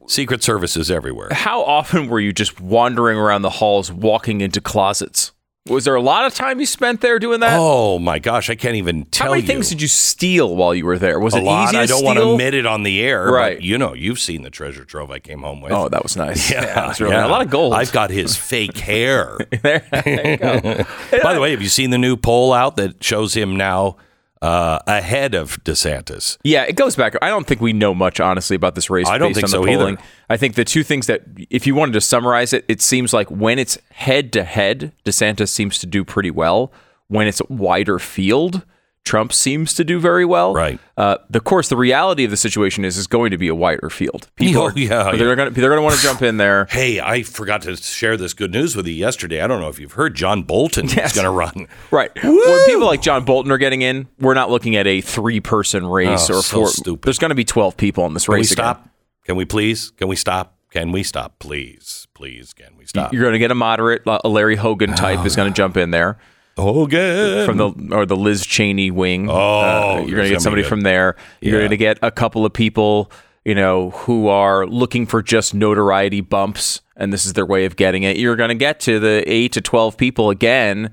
Secret 0.09 0.43
services 0.43 0.91
everywhere. 0.91 1.29
How 1.33 1.63
often 1.63 2.09
were 2.09 2.21
you 2.21 2.35
just 2.35 2.61
wandering 2.61 3.17
around 3.17 3.43
the 3.43 3.49
halls, 3.51 3.91
walking 3.91 4.43
into 4.43 4.61
closets? 4.61 5.33
Was 5.69 5.85
there 5.85 5.95
a 5.95 6.01
lot 6.01 6.25
of 6.25 6.33
time 6.35 6.59
you 6.59 6.65
spent 6.65 7.03
there 7.03 7.19
doing 7.19 7.41
that? 7.41 7.59
Oh 7.61 7.99
my 7.99 8.19
gosh, 8.19 8.49
I 8.49 8.55
can't 8.55 8.77
even 8.77 9.05
tell 9.05 9.27
you. 9.27 9.29
How 9.29 9.35
many 9.35 9.43
you. 9.43 9.47
things 9.47 9.69
did 9.69 9.83
you 9.83 9.89
steal 9.89 10.57
while 10.57 10.75
you 10.75 10.87
were 10.87 10.99
there? 10.99 11.21
Was 11.21 11.35
a 11.35 11.37
it 11.37 11.43
lot. 11.45 11.69
easy 11.69 11.77
I 11.77 11.85
don't 11.85 11.99
steal? 11.99 12.07
want 12.07 12.19
to 12.19 12.33
admit 12.33 12.55
it 12.55 12.65
on 12.65 12.83
the 12.83 13.01
air, 13.03 13.27
Right. 13.31 13.59
But 13.59 13.63
you 13.63 13.77
know, 13.77 13.93
you've 13.93 14.19
seen 14.19 14.41
the 14.43 14.49
treasure 14.49 14.87
trove 14.87 15.11
I 15.11 15.19
came 15.19 15.41
home 15.43 15.61
with. 15.61 15.73
Oh, 15.73 15.91
that 15.91 16.03
was 16.03 16.17
nice. 16.17 16.51
yeah, 16.53 16.65
that 16.75 16.89
was 16.89 17.01
really 17.01 17.13
yeah. 17.13 17.27
a 17.27 17.29
lot 17.29 17.43
of 17.43 17.51
gold. 17.51 17.75
I've 17.75 17.93
got 17.93 18.09
his 18.09 18.37
fake 18.51 18.79
hair. 18.79 19.37
there, 19.63 19.87
there 19.93 20.31
you 20.31 20.37
go. 20.39 20.61
By 21.23 21.35
the 21.35 21.41
way, 21.41 21.51
have 21.51 21.61
you 21.61 21.69
seen 21.69 21.91
the 21.91 21.99
new 21.99 22.17
poll 22.17 22.55
out 22.55 22.77
that 22.77 23.05
shows 23.05 23.35
him 23.35 23.57
now 23.57 23.97
uh, 24.43 24.79
ahead 24.87 25.35
of 25.35 25.63
DeSantis? 25.65 26.39
Yeah, 26.43 26.65
it 26.65 26.77
goes 26.77 26.97
back. 26.97 27.15
I 27.21 27.29
don't 27.29 27.47
think 27.47 27.61
we 27.61 27.73
know 27.73 27.95
much, 27.95 28.21
honestly, 28.21 28.57
about 28.57 28.75
this 28.75 28.91
race 28.91 29.07
I 29.09 29.19
don't 29.19 29.31
based 29.31 29.41
think 29.41 29.55
on 29.55 29.61
the 29.63 29.79
so 29.79 29.85
either. 29.85 30.03
I 30.29 30.37
think 30.37 30.55
the 30.55 30.65
two 30.65 30.83
things 30.83 31.07
that, 31.07 31.23
if 31.51 31.67
you 31.67 31.75
wanted 31.75 31.93
to 31.93 32.01
summarize 32.01 32.53
it, 32.53 32.65
it 32.69 32.81
seems 32.81 33.13
like 33.13 33.31
when 33.31 33.59
it's 33.59 33.79
head 33.91 34.33
to 34.35 34.45
head, 34.45 34.93
DeSantis 35.05 35.49
seems 35.49 35.79
to 35.79 35.87
do 35.87 36.05
pretty 36.05 36.31
well. 36.31 36.73
When 37.09 37.27
it's 37.27 37.43
wider 37.49 37.99
field, 37.99 38.65
Trump 39.11 39.33
seems 39.33 39.75
to 39.75 39.83
do 39.83 39.99
very 39.99 40.25
well. 40.25 40.55
Right. 40.55 40.79
Uh, 40.97 41.17
of 41.35 41.43
course, 41.45 41.69
the 41.69 41.77
reality 41.77 42.25
of 42.25 42.31
the 42.31 42.37
situation 42.37 42.85
is 42.85 42.97
is 42.97 43.09
going 43.09 43.33
to 43.33 43.39
be 43.39 43.49
a 43.49 43.55
wider 43.57 43.91
field. 43.91 44.29
People, 44.37 44.63
Oh, 44.63 44.67
are- 44.67 44.79
yeah, 44.79 45.11
they're 45.17 45.35
going 45.35 45.53
to 45.53 45.61
they're 45.61 45.69
going 45.71 45.79
to 45.79 45.83
want 45.83 45.97
to 45.97 46.03
jump 46.03 46.23
in 46.23 46.37
there. 46.37 46.67
Hey, 46.71 47.01
I 47.01 47.25
forgot 47.25 47.63
to 47.63 47.77
share 47.77 48.17
this 48.17 48.35
good 48.35 48.53
news 48.53 48.77
with 48.77 48.87
you 48.87 48.95
yesterday. 48.95 49.41
I 49.41 49.49
don't 49.49 49.61
know 49.61 49.69
if 49.69 49.81
you've 49.81 49.93
heard 49.95 50.15
John 50.15 50.45
Bolton 50.45 50.85
is 50.87 51.13
going 51.13 51.25
to 51.25 51.31
run. 51.31 51.67
Right. 51.91 52.11
When 52.23 52.65
people 52.67 52.87
like 52.87 53.03
John 53.03 53.25
Bolton 53.25 53.51
are 53.51 53.59
getting 53.59 53.83
in, 53.83 54.07
we're 54.21 54.35
not 54.35 54.49
looking 54.51 54.77
at 54.77 54.87
a 54.87 55.01
three 55.01 55.41
person 55.41 55.87
race 55.87 56.31
Oh, 56.31 56.39
or 56.39 56.43
so 56.43 56.59
four. 56.59 56.69
stupid. 56.69 57.03
There's 57.03 57.19
going 57.19 57.31
to 57.31 57.35
be 57.35 57.45
12 57.45 57.77
people 57.77 58.07
in 58.07 58.15
this 58.15 58.27
Can 58.27 58.35
we 58.35 58.39
race. 58.41 58.53
again. 58.53 58.65
stop? 58.65 58.89
Can 59.25 59.35
we 59.37 59.45
please? 59.45 59.91
Can 59.97 60.07
we 60.07 60.15
stop? 60.17 60.57
Can 60.71 60.93
we 60.93 61.03
stop? 61.03 61.41
Please, 61.41 62.07
please, 62.15 62.53
can 62.53 62.77
we 62.79 62.87
stop? 62.87 63.13
You're 63.13 63.23
going 63.23 63.33
to 63.33 63.41
get 63.41 63.51
a 63.51 63.57
moderate, 63.57 64.03
a 64.07 64.29
Larry 64.29 64.55
Hogan 64.55 64.95
type 64.95 65.27
is 65.27 65.35
going 65.35 65.53
to 65.53 65.57
jump 65.57 65.77
in 65.77 65.91
there. 65.91 66.17
Hogan. 66.57 67.47
from 67.47 67.57
the 67.57 67.95
or 67.95 68.07
the 68.07 68.17
Liz 68.17 68.45
Cheney 68.47 68.91
wing. 68.91 69.29
Uh, 69.29 69.33
Oh, 69.33 69.97
you're 70.07 70.17
going 70.17 70.29
to 70.29 70.35
get 70.35 70.41
somebody 70.43 70.63
somebody 70.63 70.63
from 70.65 70.81
there. 70.83 71.17
You're 71.41 71.55
Yeah. 71.55 71.61
going 71.61 71.71
to 71.71 71.77
get 71.77 71.99
a 72.03 72.11
couple 72.11 72.45
of 72.47 72.53
people, 72.53 73.11
you 73.45 73.55
know, 73.55 73.91
who 73.91 74.29
are 74.29 74.67
looking 74.67 75.07
for 75.07 75.23
just 75.23 75.55
notoriety 75.55 76.21
bumps, 76.21 76.81
and 76.97 77.13
this 77.13 77.25
is 77.27 77.33
their 77.35 77.47
way 77.47 77.65
of 77.65 77.77
getting 77.77 78.03
it. 78.03 78.17
You're 78.17 78.37
going 78.37 78.49
to 78.51 78.55
get 78.55 78.81
to 78.81 78.99
the 79.01 79.23
eight 79.27 79.53
to 79.53 79.61
twelve 79.61 79.97
people 79.97 80.29
again, 80.31 80.93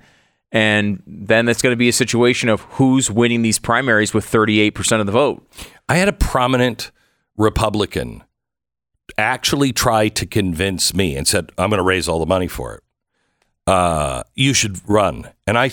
and 0.52 1.04
then 1.06 1.48
it's 1.50 1.62
going 1.62 1.74
to 1.74 1.78
be 1.78 1.90
a 1.90 1.94
situation 1.94 2.48
of 2.50 2.62
who's 2.72 3.12
winning 3.12 3.42
these 3.42 3.60
primaries 3.60 4.14
with 4.14 4.24
38 4.26 4.72
percent 4.72 5.00
of 5.02 5.06
the 5.06 5.12
vote. 5.12 5.46
I 5.90 5.96
had 5.98 6.08
a 6.08 6.14
prominent 6.14 6.92
Republican 7.38 8.24
actually 9.18 9.72
try 9.72 10.10
to 10.10 10.26
convince 10.26 10.94
me 10.94 11.16
and 11.16 11.28
said, 11.28 11.52
I'm 11.58 11.70
going 11.70 11.78
to 11.80 11.84
raise 11.84 12.08
all 12.10 12.20
the 12.20 12.26
money 12.26 12.48
for 12.48 12.76
it. 12.76 12.84
Uh, 13.68 14.24
you 14.34 14.54
should 14.54 14.80
run. 14.90 15.30
And 15.46 15.58
I, 15.58 15.72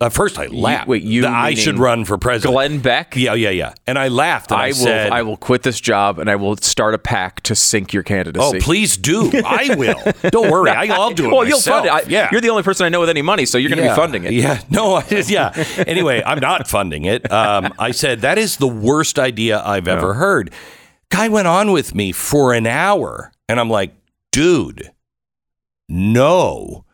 at 0.00 0.12
first 0.12 0.38
I 0.38 0.46
laughed. 0.46 0.88
wait, 0.88 1.02
you 1.02 1.22
That 1.22 1.32
I 1.32 1.50
meaning 1.50 1.56
should 1.64 1.78
run 1.78 2.04
for 2.04 2.16
president. 2.16 2.54
Glenn 2.54 2.78
Beck. 2.78 3.14
Yeah, 3.16 3.34
yeah, 3.34 3.50
yeah. 3.50 3.74
And 3.86 3.98
I 3.98 4.08
laughed 4.08 4.50
and 4.50 4.60
I, 4.60 4.64
I 4.64 4.68
will. 4.68 4.74
said, 4.74 5.10
I 5.12 5.22
will 5.22 5.36
quit 5.36 5.62
this 5.62 5.80
job 5.80 6.18
and 6.18 6.30
I 6.30 6.36
will 6.36 6.56
start 6.56 6.94
a 6.94 6.98
PAC 6.98 7.40
to 7.42 7.54
sink 7.54 7.92
your 7.92 8.02
candidacy. 8.02 8.44
Oh, 8.58 8.60
please 8.60 8.96
do. 8.96 9.30
I 9.44 9.74
will. 9.74 10.00
Don't 10.30 10.50
worry. 10.50 10.70
I, 10.70 10.86
I'll 10.94 11.10
do 11.10 11.26
it 11.26 11.32
Well, 11.34 11.44
you'll 11.46 11.58
myself. 11.58 11.86
fund 11.86 11.86
it. 11.86 12.06
I, 12.06 12.10
yeah. 12.10 12.28
You're 12.32 12.40
the 12.40 12.50
only 12.50 12.62
person 12.62 12.86
I 12.86 12.88
know 12.88 13.00
with 13.00 13.10
any 13.10 13.22
money, 13.22 13.44
so 13.44 13.58
you're 13.58 13.70
going 13.70 13.82
to 13.82 13.88
be 13.90 13.94
funding 13.96 14.24
it. 14.24 14.32
Yeah. 14.32 14.60
No, 14.70 14.94
I, 14.94 15.04
yeah. 15.26 15.52
Anyway, 15.86 16.22
I'm 16.24 16.38
not 16.40 16.66
funding 16.68 17.04
it. 17.04 17.30
Um, 17.30 17.74
I 17.78 17.90
said, 17.90 18.20
that 18.20 18.38
is 18.38 18.56
the 18.56 18.68
worst 18.68 19.18
idea 19.18 19.60
I've 19.62 19.88
ever 19.88 20.14
heard. 20.14 20.52
Guy 21.10 21.28
went 21.28 21.46
on 21.48 21.72
with 21.72 21.94
me 21.94 22.12
for 22.12 22.54
an 22.54 22.66
hour, 22.66 23.32
and 23.48 23.60
I'm 23.60 23.68
like, 23.68 23.92
dude, 24.30 24.92
no, 25.88 26.84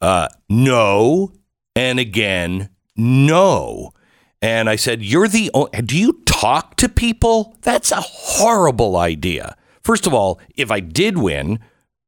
uh, 0.00 0.28
no, 0.48 1.32
and 1.74 1.98
again, 1.98 2.70
no. 2.96 3.92
And 4.40 4.70
I 4.70 4.76
said, 4.76 5.02
You're 5.02 5.28
the 5.28 5.50
o- 5.54 5.68
do 5.68 5.98
you 5.98 6.20
talk 6.24 6.76
to 6.76 6.88
people? 6.88 7.56
That's 7.62 7.90
a 7.90 8.00
horrible 8.00 8.96
idea. 8.96 9.56
First 9.82 10.06
of 10.06 10.14
all, 10.14 10.40
if 10.56 10.70
I 10.70 10.80
did 10.80 11.18
win, 11.18 11.58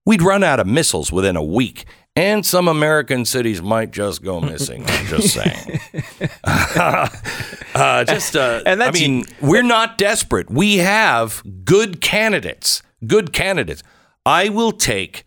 we'd 0.06 0.22
run 0.22 0.44
out 0.44 0.60
of 0.60 0.66
missiles 0.66 1.10
within 1.10 1.36
a 1.36 1.42
week. 1.42 1.84
And 2.16 2.44
some 2.44 2.68
American 2.68 3.24
cities 3.24 3.62
might 3.62 3.92
just 3.92 4.22
go 4.22 4.40
missing. 4.52 4.84
I'm 4.86 5.06
just 5.06 5.32
saying. 5.34 5.80
uh, 6.44 8.04
just, 8.04 8.36
uh, 8.36 8.62
And 8.66 8.82
I 8.82 8.90
mean, 8.90 9.24
we're 9.40 9.62
not 9.62 9.98
desperate. 9.98 10.50
We 10.50 10.78
have 10.78 11.42
good 11.64 12.00
candidates. 12.00 12.82
Good 13.06 13.32
candidates. 13.32 13.82
I 14.26 14.48
will 14.50 14.72
take 14.72 15.24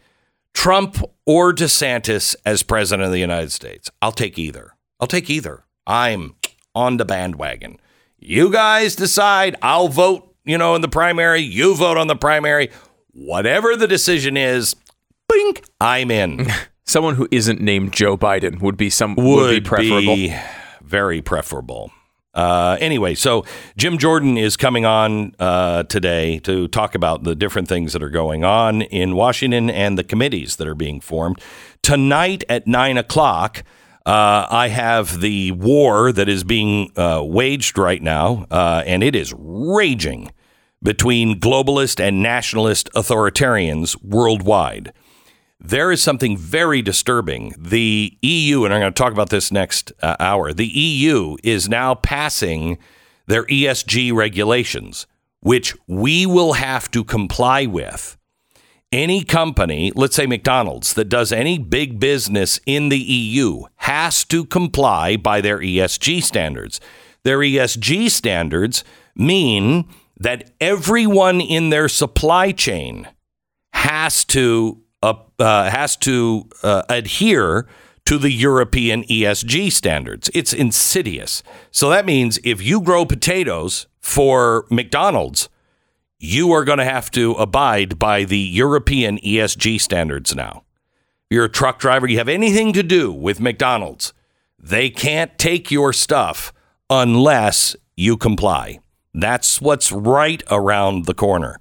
Trump 0.53 0.97
or 1.25 1.53
DeSantis 1.53 2.35
as 2.45 2.63
president 2.63 3.05
of 3.05 3.11
the 3.11 3.19
United 3.19 3.51
States. 3.51 3.89
I'll 4.01 4.11
take 4.11 4.37
either. 4.37 4.75
I'll 4.99 5.07
take 5.07 5.29
either. 5.29 5.65
I'm 5.87 6.35
on 6.75 6.97
the 6.97 7.05
bandwagon. 7.05 7.79
You 8.19 8.51
guys 8.51 8.95
decide. 8.95 9.55
I'll 9.61 9.89
vote, 9.89 10.33
you 10.45 10.57
know, 10.57 10.75
in 10.75 10.81
the 10.81 10.87
primary. 10.87 11.41
You 11.41 11.75
vote 11.75 11.97
on 11.97 12.07
the 12.07 12.15
primary. 12.15 12.69
Whatever 13.11 13.75
the 13.75 13.87
decision 13.87 14.37
is, 14.37 14.75
bink, 15.27 15.63
I'm 15.81 16.09
in. 16.09 16.47
Someone 16.85 17.15
who 17.15 17.27
isn't 17.31 17.61
named 17.61 17.93
Joe 17.93 18.17
Biden 18.17 18.61
would 18.61 18.75
be 18.77 18.89
some 18.89 19.15
would, 19.15 19.25
Would 19.25 19.63
be 19.63 19.67
preferable. 19.69 20.15
be 20.15 20.35
very 20.81 21.21
preferable. 21.21 21.91
Uh, 22.33 22.77
anyway, 22.79 23.13
so 23.13 23.45
Jim 23.77 23.97
Jordan 23.97 24.37
is 24.37 24.57
coming 24.57 24.85
on 24.85 25.35
uh, 25.37 25.83
today 25.83 26.39
to 26.39 26.67
talk 26.67 26.95
about 26.95 27.23
the 27.23 27.35
different 27.35 27.67
things 27.67 27.93
that 27.93 28.01
are 28.01 28.09
going 28.09 28.43
on 28.43 28.81
in 28.81 29.15
Washington 29.15 29.69
and 29.69 29.97
the 29.97 30.03
committees 30.03 30.55
that 30.55 30.67
are 30.67 30.75
being 30.75 30.99
formed. 30.99 31.39
Tonight 31.83 32.43
at 32.49 32.65
nine 32.65 32.97
o'clock, 32.97 33.63
uh, 34.05 34.47
I 34.49 34.69
have 34.69 35.21
the 35.21 35.51
war 35.51 36.11
that 36.11 36.27
is 36.27 36.43
being 36.43 36.91
uh, 36.97 37.21
waged 37.23 37.77
right 37.77 38.01
now, 38.01 38.47
uh, 38.49 38.83
and 38.85 39.03
it 39.03 39.15
is 39.15 39.33
raging 39.37 40.31
between 40.81 41.39
globalist 41.39 41.99
and 41.99 42.21
nationalist 42.21 42.89
authoritarians 42.93 43.95
worldwide 44.03 44.91
there 45.63 45.91
is 45.91 46.03
something 46.03 46.37
very 46.37 46.81
disturbing. 46.81 47.53
The 47.57 48.17
EU, 48.21 48.65
and 48.65 48.73
I'm 48.73 48.81
going 48.81 48.93
to 48.93 48.97
talk 49.01 49.13
about 49.13 49.29
this 49.29 49.51
next 49.51 49.93
uh, 50.01 50.17
hour, 50.19 50.51
the 50.53 50.67
EU 50.67 51.37
is 51.41 51.69
now 51.69 51.95
passing 51.95 52.77
their 53.27 53.45
ESG 53.45 54.13
regulations, 54.13 55.07
which 55.39 55.73
we 55.87 56.25
will 56.25 56.53
have 56.53 56.91
to 56.91 57.03
comply 57.03 57.65
with. 57.65 58.17
any 58.91 59.23
company, 59.23 59.91
let's 59.95 60.15
say 60.15 60.27
McDonald's, 60.27 60.93
that 60.93 61.09
does 61.09 61.31
any 61.31 61.57
big 61.57 61.99
business 61.99 62.59
in 62.67 62.89
the 62.89 62.99
EU 62.99 63.63
has 63.77 64.23
to 64.25 64.45
comply 64.45 65.17
by 65.17 65.41
their 65.41 65.57
ESG 65.57 66.21
standards. 66.21 66.79
Their 67.23 67.39
ESG 67.39 68.11
standards 68.11 68.83
mean 69.15 69.85
that 70.19 70.51
everyone 70.61 71.41
in 71.41 71.71
their 71.71 71.89
supply 71.89 72.51
chain 72.51 73.07
has 73.73 74.23
to 74.25 74.82
uh, 75.03 75.69
has 75.69 75.95
to 75.97 76.47
uh, 76.63 76.83
adhere 76.89 77.67
to 78.05 78.17
the 78.17 78.31
European 78.31 79.03
ESG 79.03 79.71
standards. 79.71 80.29
It's 80.33 80.53
insidious. 80.53 81.41
So 81.71 81.89
that 81.89 82.05
means 82.05 82.39
if 82.43 82.61
you 82.61 82.81
grow 82.81 83.05
potatoes 83.05 83.87
for 83.99 84.65
McDonald's, 84.69 85.49
you 86.19 86.51
are 86.51 86.63
going 86.63 86.77
to 86.79 86.85
have 86.85 87.11
to 87.11 87.33
abide 87.33 87.99
by 87.99 88.23
the 88.23 88.39
European 88.39 89.17
ESG 89.19 89.79
standards 89.79 90.35
now. 90.35 90.63
If 91.29 91.35
you're 91.35 91.45
a 91.45 91.49
truck 91.49 91.79
driver, 91.79 92.07
you 92.07 92.17
have 92.17 92.29
anything 92.29 92.73
to 92.73 92.83
do 92.83 93.11
with 93.11 93.39
McDonald's, 93.39 94.13
they 94.59 94.89
can't 94.89 95.37
take 95.37 95.71
your 95.71 95.91
stuff 95.91 96.53
unless 96.89 97.75
you 97.95 98.15
comply. 98.17 98.79
That's 99.13 99.61
what's 99.61 99.91
right 99.91 100.41
around 100.49 101.05
the 101.05 101.13
corner. 101.13 101.59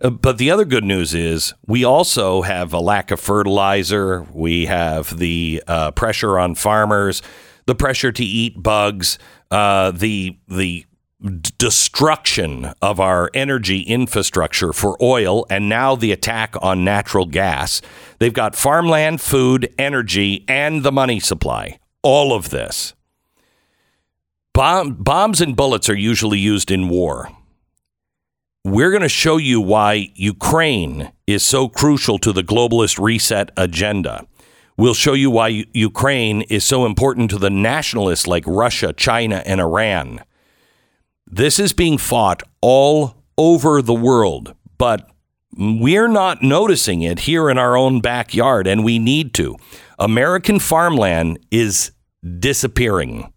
Uh, 0.00 0.10
But 0.10 0.38
the 0.38 0.50
other 0.50 0.64
good 0.64 0.84
news 0.84 1.14
is 1.14 1.54
we 1.66 1.84
also 1.84 2.42
have 2.42 2.72
a 2.72 2.80
lack 2.80 3.10
of 3.10 3.20
fertilizer. 3.20 4.26
We 4.32 4.66
have 4.66 5.18
the 5.18 5.62
uh, 5.66 5.90
pressure 5.92 6.38
on 6.38 6.54
farmers, 6.54 7.22
the 7.66 7.74
pressure 7.74 8.12
to 8.12 8.24
eat 8.24 8.62
bugs, 8.62 9.18
uh, 9.50 9.90
the 9.92 10.38
the 10.48 10.84
destruction 11.58 12.74
of 12.82 13.00
our 13.00 13.30
energy 13.32 13.80
infrastructure 13.80 14.72
for 14.72 15.02
oil, 15.02 15.46
and 15.48 15.66
now 15.68 15.96
the 15.96 16.12
attack 16.12 16.54
on 16.60 16.84
natural 16.84 17.24
gas. 17.24 17.80
They've 18.18 18.34
got 18.34 18.54
farmland, 18.54 19.22
food, 19.22 19.72
energy, 19.78 20.44
and 20.46 20.82
the 20.82 20.92
money 20.92 21.18
supply. 21.18 21.78
All 22.02 22.34
of 22.34 22.50
this. 22.50 22.94
Bomb, 24.52 24.94
bombs 24.94 25.40
and 25.40 25.56
bullets 25.56 25.88
are 25.88 25.96
usually 25.96 26.38
used 26.38 26.70
in 26.70 26.88
war 26.88 27.30
we're 28.66 28.90
going 28.90 29.02
to 29.02 29.08
show 29.08 29.36
you 29.36 29.60
why 29.60 30.10
Ukraine 30.16 31.12
is 31.24 31.44
so 31.44 31.68
crucial 31.68 32.18
to 32.18 32.32
the 32.32 32.42
globalist 32.42 32.98
reset 32.98 33.52
agenda. 33.56 34.26
We'll 34.76 34.92
show 34.92 35.12
you 35.12 35.30
why 35.30 35.66
Ukraine 35.72 36.42
is 36.42 36.64
so 36.64 36.84
important 36.84 37.30
to 37.30 37.38
the 37.38 37.48
nationalists 37.48 38.26
like 38.26 38.42
Russia, 38.44 38.92
China, 38.92 39.40
and 39.46 39.60
Iran. 39.60 40.20
This 41.28 41.60
is 41.60 41.72
being 41.72 41.96
fought 41.96 42.42
all 42.60 43.14
over 43.38 43.80
the 43.80 43.94
world, 43.94 44.52
but 44.78 45.08
we're 45.56 46.08
not 46.08 46.42
noticing 46.42 47.02
it 47.02 47.20
here 47.20 47.48
in 47.48 47.58
our 47.58 47.76
own 47.76 48.00
backyard, 48.00 48.66
and 48.66 48.84
we 48.84 48.98
need 48.98 49.32
to. 49.34 49.56
American 49.96 50.58
farmland 50.58 51.38
is 51.52 51.92
disappearing 52.40 53.32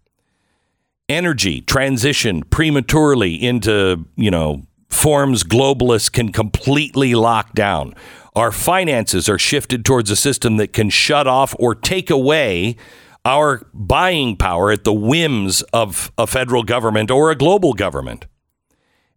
energy 1.08 1.60
transition 1.60 2.42
prematurely 2.44 3.34
into, 3.34 4.06
you 4.16 4.30
know, 4.30 4.62
forms 4.90 5.44
globalists 5.44 6.12
can 6.12 6.32
completely 6.32 7.14
lock 7.14 7.54
down. 7.54 7.94
Our 8.34 8.52
finances 8.52 9.28
are 9.28 9.38
shifted 9.38 9.84
towards 9.84 10.10
a 10.10 10.16
system 10.16 10.56
that 10.58 10.72
can 10.72 10.90
shut 10.90 11.26
off 11.26 11.54
or 11.58 11.74
take 11.74 12.10
away 12.10 12.76
our 13.24 13.66
buying 13.72 14.36
power 14.36 14.70
at 14.70 14.84
the 14.84 14.92
whims 14.92 15.62
of 15.72 16.12
a 16.16 16.26
federal 16.26 16.62
government 16.62 17.10
or 17.10 17.30
a 17.30 17.36
global 17.36 17.72
government. 17.72 18.26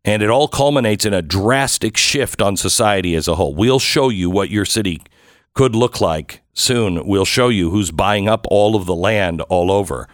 And 0.05 0.21
it 0.21 0.29
all 0.29 0.47
culminates 0.47 1.05
in 1.05 1.13
a 1.13 1.21
drastic 1.21 1.95
shift 1.95 2.41
on 2.41 2.57
society 2.57 3.15
as 3.15 3.27
a 3.27 3.35
whole. 3.35 3.55
We'll 3.55 3.79
show 3.79 4.09
you 4.09 4.29
what 4.29 4.49
your 4.49 4.65
city 4.65 5.01
could 5.53 5.75
look 5.75 6.01
like 6.01 6.41
soon. 6.53 7.07
We'll 7.07 7.25
show 7.25 7.47
you 7.47 7.69
who's 7.69 7.91
buying 7.91 8.27
up 8.27 8.45
all 8.49 8.75
of 8.75 8.85
the 8.85 8.95
land 8.95 9.41
all 9.41 9.71
over. 9.71 10.09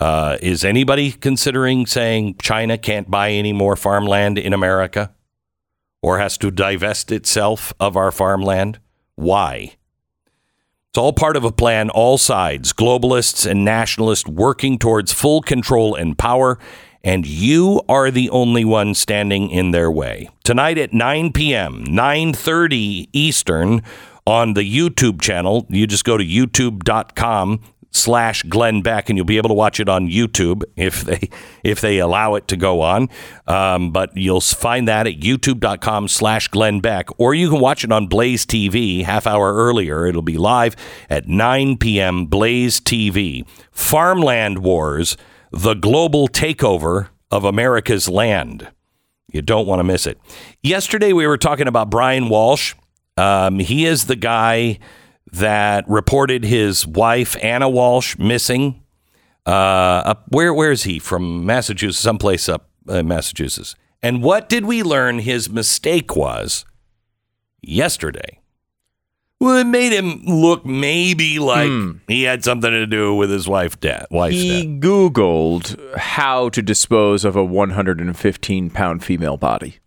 Uh, 0.00 0.38
is 0.40 0.64
anybody 0.64 1.12
considering 1.12 1.84
saying 1.84 2.34
China 2.40 2.78
can't 2.78 3.10
buy 3.10 3.30
any 3.30 3.52
more 3.52 3.76
farmland 3.76 4.38
in 4.38 4.54
America 4.54 5.12
or 6.02 6.18
has 6.18 6.38
to 6.38 6.50
divest 6.50 7.12
itself 7.12 7.74
of 7.78 7.98
our 7.98 8.10
farmland? 8.10 8.80
Why? 9.16 9.76
It's 10.88 10.98
all 10.98 11.12
part 11.12 11.36
of 11.36 11.44
a 11.44 11.52
plan, 11.52 11.90
all 11.90 12.16
sides, 12.16 12.72
globalists 12.72 13.48
and 13.48 13.62
nationalists 13.62 14.26
working 14.26 14.78
towards 14.78 15.12
full 15.12 15.42
control 15.42 15.94
and 15.94 16.16
power, 16.18 16.58
and 17.04 17.26
you 17.26 17.82
are 17.86 18.10
the 18.10 18.30
only 18.30 18.64
one 18.64 18.94
standing 18.94 19.50
in 19.50 19.70
their 19.70 19.90
way. 19.90 20.30
Tonight 20.44 20.78
at 20.78 20.94
9 20.94 21.32
p.m., 21.32 21.84
9:30 21.84 23.08
Eastern 23.12 23.82
on 24.26 24.54
the 24.54 24.62
YouTube 24.62 25.20
channel. 25.20 25.66
You 25.68 25.86
just 25.86 26.04
go 26.04 26.16
to 26.16 26.24
youtube.com 26.24 27.60
slash 27.90 28.42
Glenn 28.44 28.82
Beck 28.82 29.08
and 29.08 29.16
you'll 29.16 29.26
be 29.26 29.36
able 29.36 29.48
to 29.48 29.54
watch 29.54 29.80
it 29.80 29.88
on 29.88 30.08
YouTube 30.08 30.62
if 30.76 31.02
they 31.02 31.28
if 31.64 31.80
they 31.80 31.98
allow 31.98 32.34
it 32.34 32.48
to 32.48 32.56
go 32.56 32.80
on. 32.80 33.08
Um, 33.46 33.92
but 33.92 34.16
you'll 34.16 34.40
find 34.40 34.86
that 34.88 35.06
at 35.06 35.20
youtube.com 35.20 36.08
slash 36.08 36.48
Glenn 36.48 36.80
Beck 36.80 37.08
or 37.18 37.34
you 37.34 37.50
can 37.50 37.60
watch 37.60 37.84
it 37.84 37.92
on 37.92 38.06
Blaze 38.06 38.46
TV 38.46 39.04
half 39.04 39.26
hour 39.26 39.54
earlier. 39.54 40.06
It'll 40.06 40.22
be 40.22 40.38
live 40.38 40.76
at 41.08 41.28
9 41.28 41.78
p.m. 41.78 42.26
Blaze 42.26 42.80
TV. 42.80 43.46
Farmland 43.72 44.58
Wars, 44.58 45.16
the 45.50 45.74
global 45.74 46.28
takeover 46.28 47.08
of 47.30 47.44
America's 47.44 48.08
land. 48.08 48.68
You 49.32 49.42
don't 49.42 49.66
want 49.66 49.78
to 49.80 49.84
miss 49.84 50.06
it. 50.06 50.18
Yesterday 50.62 51.12
we 51.12 51.26
were 51.26 51.38
talking 51.38 51.68
about 51.68 51.90
Brian 51.90 52.28
Walsh. 52.28 52.74
Um, 53.16 53.58
he 53.58 53.86
is 53.86 54.06
the 54.06 54.16
guy 54.16 54.78
that 55.32 55.88
reported 55.88 56.44
his 56.44 56.86
wife 56.86 57.36
Anna 57.42 57.68
Walsh 57.68 58.18
missing. 58.18 58.82
Uh, 59.46 59.50
up 60.04 60.24
where 60.28 60.52
where 60.52 60.70
is 60.70 60.84
he 60.84 60.98
from? 60.98 61.44
Massachusetts, 61.46 61.98
someplace 61.98 62.48
up 62.48 62.68
uh, 62.88 63.02
Massachusetts. 63.02 63.74
And 64.02 64.22
what 64.22 64.48
did 64.48 64.64
we 64.64 64.82
learn 64.82 65.18
his 65.18 65.50
mistake 65.50 66.16
was 66.16 66.64
yesterday? 67.62 68.40
Well, 69.40 69.56
it 69.56 69.64
made 69.66 69.92
him 69.92 70.22
look 70.26 70.66
maybe 70.66 71.38
like 71.38 71.70
he 72.06 72.24
had 72.24 72.44
something 72.44 72.70
to 72.70 72.86
do 72.86 73.14
with 73.14 73.30
his 73.30 73.48
wife 73.48 73.80
death. 73.80 74.06
Wife's 74.10 74.36
He 74.36 74.66
death. 74.66 74.82
Googled 74.82 75.96
how 75.96 76.50
to 76.50 76.60
dispose 76.60 77.24
of 77.24 77.36
a 77.36 77.44
115 77.44 78.68
pound 78.70 79.02
female 79.02 79.38
body. 79.38 79.78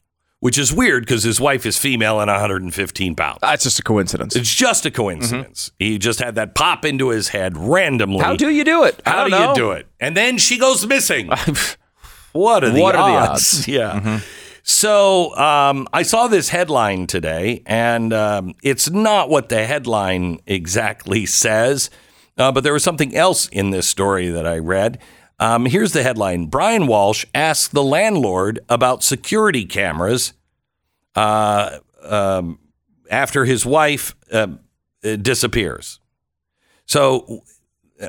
Which 0.44 0.58
is 0.58 0.74
weird 0.74 1.04
because 1.06 1.24
his 1.24 1.40
wife 1.40 1.66
is 1.66 1.78
female 1.78 2.20
and 2.20 2.30
115 2.30 3.16
pounds. 3.16 3.38
That's 3.40 3.64
just 3.64 3.80
a 3.80 3.82
coincidence. 3.82 4.36
It's 4.36 4.54
just 4.54 4.86
a 4.86 4.92
coincidence. 4.92 5.72
He 5.80 5.98
just 5.98 6.20
had 6.20 6.36
that 6.36 6.54
pop 6.54 6.84
into 6.84 7.12
his 7.12 7.30
head 7.30 7.58
randomly. 7.58 8.20
How 8.20 8.36
do 8.36 8.50
you 8.50 8.66
do 8.66 8.84
it? 8.84 9.02
How 9.06 9.22
don't 9.22 9.32
know. 9.32 9.50
you 9.52 9.56
do 9.56 9.72
it? 9.72 9.88
And 10.02 10.18
then 10.18 10.38
she 10.38 10.58
goes 10.58 10.86
missing. 10.86 11.28
what 12.34 12.66
are 12.66 12.72
the 12.72 12.82
What 12.82 12.94
odds? 12.94 13.00
are 13.00 13.12
the 13.12 13.32
odds? 13.32 13.68
Yeah. 13.70 14.20
So 14.64 15.34
um, 15.38 15.88
I 15.94 16.04
saw 16.04 16.28
this 16.28 16.50
headline 16.50 17.08
today, 17.08 17.64
and 17.66 18.12
um, 18.12 18.54
it's 18.62 18.90
not 18.90 19.30
what 19.30 19.48
the 19.48 19.66
headline 19.66 20.42
exactly 20.46 21.26
says, 21.26 21.90
uh, 22.38 22.52
but 22.52 22.66
there 22.66 22.74
was 22.74 22.84
something 22.84 23.16
else 23.16 23.48
in 23.48 23.70
this 23.70 23.88
story 23.88 24.28
that 24.28 24.46
I 24.46 24.58
read. 24.58 25.00
Um, 25.44 25.66
here's 25.66 25.92
the 25.92 26.04
headline 26.04 26.46
Brian 26.46 26.88
Walsh 26.88 27.26
asked 27.36 27.74
the 27.74 27.84
landlord 27.84 28.62
about 28.70 29.04
security 29.04 29.66
cameras 29.66 30.32
uh, 31.16 31.80
um, 32.02 32.60
after 33.12 33.44
his 33.44 33.66
wife 33.66 34.16
uh, 34.32 34.48
disappears. 35.02 36.00
So 36.86 37.42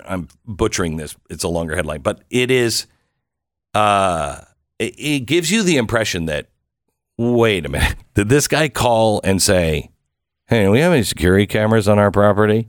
I'm 0.06 0.28
butchering 0.46 0.96
this. 0.96 1.16
It's 1.28 1.42
a 1.42 1.48
longer 1.48 1.74
headline, 1.74 2.02
but 2.02 2.22
it 2.30 2.52
is. 2.52 2.86
Uh, 3.74 4.42
it, 4.78 4.94
it 4.96 5.20
gives 5.26 5.50
you 5.50 5.64
the 5.64 5.76
impression 5.76 6.26
that 6.26 6.50
wait 7.18 7.66
a 7.66 7.68
minute, 7.68 7.96
did 8.14 8.28
this 8.28 8.46
guy 8.46 8.68
call 8.68 9.20
and 9.24 9.42
say, 9.42 9.90
"Hey, 10.46 10.62
do 10.62 10.70
we 10.70 10.78
have 10.78 10.92
any 10.92 11.02
security 11.02 11.48
cameras 11.48 11.88
on 11.88 11.98
our 11.98 12.12
property?" 12.12 12.68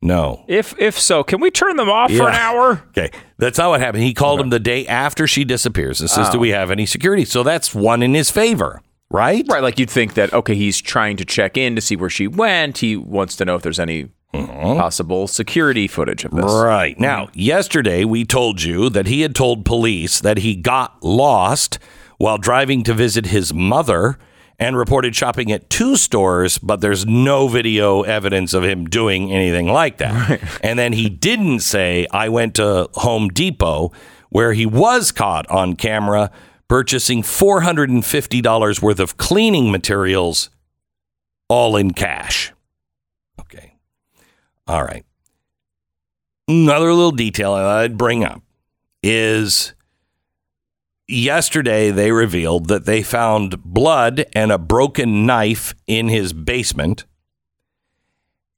No. 0.00 0.44
If 0.46 0.78
if 0.78 0.98
so, 0.98 1.24
can 1.24 1.40
we 1.40 1.50
turn 1.50 1.76
them 1.76 1.90
off 1.90 2.12
for 2.12 2.28
an 2.28 2.34
hour? 2.34 2.82
Okay, 2.90 3.10
that's 3.36 3.58
not 3.58 3.70
what 3.70 3.80
happened. 3.80 4.02
He 4.02 4.14
called 4.14 4.40
him 4.40 4.50
the 4.50 4.60
day 4.60 4.86
after 4.86 5.26
she 5.26 5.44
disappears 5.44 6.00
and 6.00 6.08
says, 6.08 6.28
"Do 6.30 6.38
oh. 6.38 6.40
we 6.40 6.50
have 6.50 6.70
any 6.70 6.86
security?" 6.86 7.24
So 7.24 7.42
that's 7.42 7.74
one 7.74 8.02
in 8.02 8.14
his 8.14 8.30
favor, 8.30 8.80
right? 9.10 9.44
Right, 9.48 9.62
like 9.62 9.78
you'd 9.78 9.90
think 9.90 10.14
that 10.14 10.32
okay, 10.32 10.54
he's 10.54 10.80
trying 10.80 11.16
to 11.18 11.24
check 11.24 11.56
in 11.56 11.74
to 11.76 11.80
see 11.80 11.96
where 11.96 12.10
she 12.10 12.26
went. 12.26 12.78
He 12.78 12.96
wants 12.96 13.36
to 13.36 13.44
know 13.44 13.56
if 13.56 13.62
there's 13.62 13.78
any 13.78 14.08
uh-huh. 14.34 14.74
possible 14.74 15.26
security 15.26 15.88
footage 15.88 16.24
of 16.24 16.32
this. 16.32 16.44
Right. 16.44 16.98
Now, 16.98 17.28
yesterday 17.34 18.04
we 18.04 18.24
told 18.24 18.62
you 18.62 18.90
that 18.90 19.06
he 19.06 19.22
had 19.22 19.34
told 19.34 19.64
police 19.64 20.20
that 20.20 20.38
he 20.38 20.54
got 20.54 21.02
lost 21.02 21.78
while 22.18 22.38
driving 22.38 22.82
to 22.84 22.94
visit 22.94 23.26
his 23.26 23.54
mother 23.54 24.18
and 24.58 24.76
reported 24.76 25.14
shopping 25.14 25.52
at 25.52 25.70
two 25.70 25.96
stores, 25.96 26.58
but 26.58 26.80
there's 26.80 27.06
no 27.06 27.46
video 27.46 28.02
evidence 28.02 28.54
of 28.54 28.64
him 28.64 28.86
doing 28.86 29.32
anything 29.32 29.68
like 29.68 29.98
that. 29.98 30.40
And 30.62 30.78
then 30.78 30.92
he 30.92 31.08
didn't 31.08 31.60
say, 31.60 32.06
I 32.10 32.28
went 32.28 32.56
to 32.56 32.88
Home 32.94 33.28
Depot, 33.28 33.92
where 34.30 34.52
he 34.52 34.66
was 34.66 35.12
caught 35.12 35.48
on 35.48 35.74
camera 35.74 36.30
purchasing 36.66 37.22
$450 37.22 38.82
worth 38.82 39.00
of 39.00 39.16
cleaning 39.16 39.70
materials 39.70 40.50
all 41.48 41.76
in 41.76 41.92
cash. 41.92 42.52
Okay. 43.40 43.74
All 44.66 44.82
right. 44.84 45.04
Another 46.46 46.92
little 46.92 47.12
detail 47.12 47.52
I'd 47.54 47.96
bring 47.96 48.24
up 48.24 48.42
is 49.02 49.72
yesterday 51.08 51.90
they 51.90 52.12
revealed 52.12 52.68
that 52.68 52.84
they 52.84 53.02
found 53.02 53.64
blood 53.64 54.26
and 54.34 54.52
a 54.52 54.58
broken 54.58 55.26
knife 55.26 55.74
in 55.86 56.08
his 56.08 56.32
basement. 56.32 57.04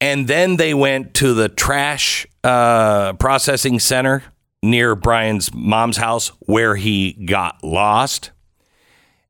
And 0.01 0.29
then 0.29 0.57
they 0.57 0.75
went 0.75 1.15
to 1.15 1.35
the 1.35 1.49
trash 1.49 2.27
uh, 2.43 3.13
processing 3.15 3.79
center 3.79 4.25
near 4.63 4.95
Brian's 4.95 5.53
mom's 5.55 5.97
house 5.97 6.29
where 6.41 6.77
he 6.77 7.13
got 7.13 7.63
lost. 7.63 8.33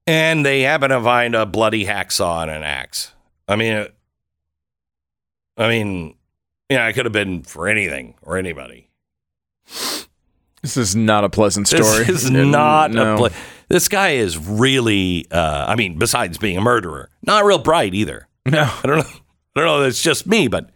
And 0.06 0.44
they 0.44 0.62
happen 0.62 0.90
to 0.90 1.00
find 1.02 1.34
a 1.34 1.46
bloody 1.46 1.84
hacksaw 1.84 2.42
and 2.42 2.50
an 2.50 2.62
axe. 2.62 3.12
I 3.46 3.56
mean, 3.56 3.74
uh, 3.74 3.88
I 5.56 5.68
mean, 5.68 6.14
yeah, 6.68 6.86
it 6.88 6.94
could 6.94 7.04
have 7.04 7.12
been 7.12 7.42
for 7.42 7.68
anything 7.68 8.14
or 8.22 8.38
anybody. 8.38 8.90
This 10.62 10.76
is 10.76 10.94
not 10.94 11.24
a 11.24 11.30
pleasant 11.30 11.68
story. 11.68 12.04
This 12.04 12.24
is 12.24 12.30
not 12.30 12.90
no. 12.90 13.14
a 13.14 13.16
pla- 13.16 13.28
This 13.68 13.88
guy 13.88 14.10
is 14.10 14.36
really, 14.36 15.26
uh, 15.30 15.64
I 15.68 15.74
mean, 15.76 15.98
besides 15.98 16.36
being 16.38 16.56
a 16.58 16.60
murderer, 16.60 17.08
not 17.22 17.44
real 17.44 17.58
bright 17.58 17.94
either. 17.94 18.28
No. 18.46 18.62
I 18.62 18.80
don't 18.86 18.98
know. 18.98 19.04
I 19.56 19.60
don't 19.60 19.64
know. 19.66 19.82
if 19.82 19.88
It's 19.90 20.02
just 20.02 20.26
me, 20.26 20.48
but 20.48 20.70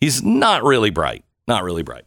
he's 0.00 0.22
not 0.22 0.64
really 0.64 0.90
bright. 0.90 1.24
Not 1.48 1.64
really 1.64 1.82
bright. 1.82 2.04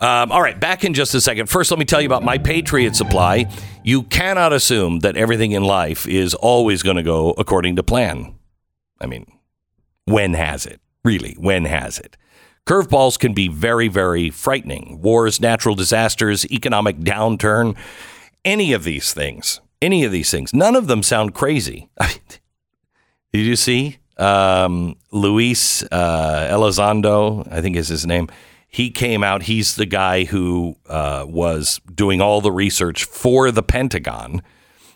Um, 0.00 0.32
all 0.32 0.42
right, 0.42 0.58
back 0.58 0.82
in 0.84 0.94
just 0.94 1.14
a 1.14 1.20
second. 1.20 1.48
First, 1.48 1.70
let 1.70 1.78
me 1.78 1.84
tell 1.84 2.00
you 2.00 2.06
about 2.06 2.24
my 2.24 2.36
Patriot 2.36 2.96
Supply. 2.96 3.46
You 3.84 4.02
cannot 4.02 4.52
assume 4.52 4.98
that 5.00 5.16
everything 5.16 5.52
in 5.52 5.62
life 5.62 6.08
is 6.08 6.34
always 6.34 6.82
going 6.82 6.96
to 6.96 7.04
go 7.04 7.30
according 7.38 7.76
to 7.76 7.84
plan. 7.84 8.34
I 9.00 9.06
mean, 9.06 9.26
when 10.04 10.34
has 10.34 10.66
it? 10.66 10.80
Really, 11.04 11.34
when 11.38 11.64
has 11.66 11.98
it? 12.00 12.16
Curveballs 12.66 13.18
can 13.18 13.34
be 13.34 13.48
very, 13.48 13.88
very 13.88 14.30
frightening. 14.30 15.00
Wars, 15.02 15.40
natural 15.40 15.74
disasters, 15.74 16.50
economic 16.50 16.98
downturn, 16.98 17.76
any 18.44 18.72
of 18.72 18.84
these 18.84 19.12
things, 19.12 19.60
any 19.80 20.04
of 20.04 20.12
these 20.12 20.30
things, 20.30 20.54
none 20.54 20.76
of 20.76 20.86
them 20.86 21.02
sound 21.02 21.34
crazy. 21.34 21.88
Did 23.32 23.46
you 23.46 23.56
see 23.56 23.98
um, 24.16 24.96
Luis 25.10 25.82
uh, 25.84 26.48
Elizondo? 26.50 27.50
I 27.50 27.60
think 27.60 27.76
is 27.76 27.88
his 27.88 28.06
name. 28.06 28.28
He 28.68 28.90
came 28.90 29.22
out. 29.22 29.42
He's 29.42 29.76
the 29.76 29.86
guy 29.86 30.24
who 30.24 30.76
uh, 30.88 31.26
was 31.28 31.80
doing 31.94 32.20
all 32.20 32.40
the 32.40 32.52
research 32.52 33.04
for 33.04 33.50
the 33.50 33.62
Pentagon, 33.62 34.42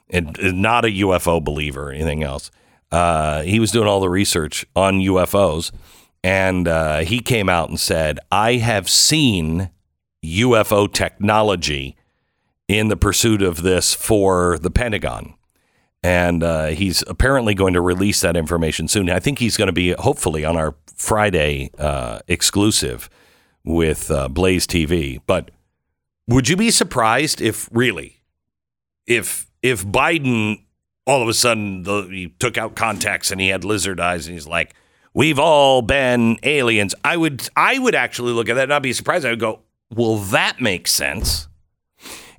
and 0.08 0.38
not 0.40 0.84
a 0.84 0.88
UFO 0.88 1.42
believer 1.42 1.88
or 1.88 1.92
anything 1.92 2.22
else. 2.22 2.50
Uh, 2.90 3.42
he 3.42 3.60
was 3.60 3.70
doing 3.72 3.88
all 3.88 4.00
the 4.00 4.08
research 4.08 4.64
on 4.74 5.00
UFOs, 5.00 5.72
and 6.22 6.66
uh, 6.68 6.98
he 6.98 7.20
came 7.20 7.48
out 7.48 7.68
and 7.68 7.78
said, 7.78 8.18
"I 8.30 8.54
have 8.54 8.88
seen 8.88 9.70
UFO 10.24 10.92
technology 10.92 11.96
in 12.68 12.88
the 12.88 12.96
pursuit 12.96 13.42
of 13.42 13.62
this 13.62 13.94
for 13.94 14.58
the 14.58 14.70
Pentagon." 14.70 15.34
and 16.06 16.44
uh, 16.44 16.66
he's 16.66 17.02
apparently 17.08 17.52
going 17.52 17.74
to 17.74 17.80
release 17.80 18.20
that 18.20 18.36
information 18.36 18.86
soon. 18.86 19.10
I 19.10 19.18
think 19.18 19.40
he's 19.40 19.56
going 19.56 19.66
to 19.66 19.72
be 19.72 19.90
hopefully 19.98 20.44
on 20.44 20.56
our 20.56 20.76
Friday 20.94 21.70
uh, 21.78 22.20
exclusive 22.28 23.10
with 23.64 24.08
uh, 24.08 24.28
Blaze 24.28 24.68
TV. 24.68 25.20
But 25.26 25.50
would 26.28 26.48
you 26.48 26.56
be 26.56 26.70
surprised 26.70 27.40
if 27.40 27.68
really, 27.72 28.20
if 29.06 29.50
if 29.62 29.84
Biden 29.84 30.62
all 31.06 31.22
of 31.22 31.28
a 31.28 31.34
sudden 31.34 31.82
the, 31.82 32.02
he 32.02 32.28
took 32.38 32.56
out 32.56 32.76
contacts 32.76 33.32
and 33.32 33.40
he 33.40 33.48
had 33.48 33.64
lizard 33.64 33.98
eyes 33.98 34.26
and 34.26 34.34
he's 34.34 34.46
like, 34.46 34.74
"We've 35.16 35.38
all 35.38 35.82
been 35.82 36.38
aliens." 36.44 36.94
I 37.02 37.16
would 37.16 37.48
I 37.56 37.80
would 37.80 37.96
actually 37.96 38.32
look 38.32 38.48
at 38.48 38.54
that 38.54 38.62
and 38.62 38.70
not 38.70 38.82
be 38.82 38.92
surprised. 38.92 39.26
I 39.26 39.30
would 39.30 39.40
go, 39.40 39.62
"Well, 39.90 40.18
that 40.18 40.60
makes 40.60 40.92
sense." 40.92 41.48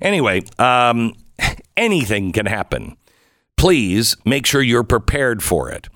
Anyway, 0.00 0.44
um, 0.58 1.12
anything 1.76 2.32
can 2.32 2.46
happen 2.46 2.96
please 3.58 4.16
make 4.24 4.46
sure 4.46 4.62
you're 4.62 4.84
prepared 4.84 5.42
for 5.42 5.70
it. 5.70 5.90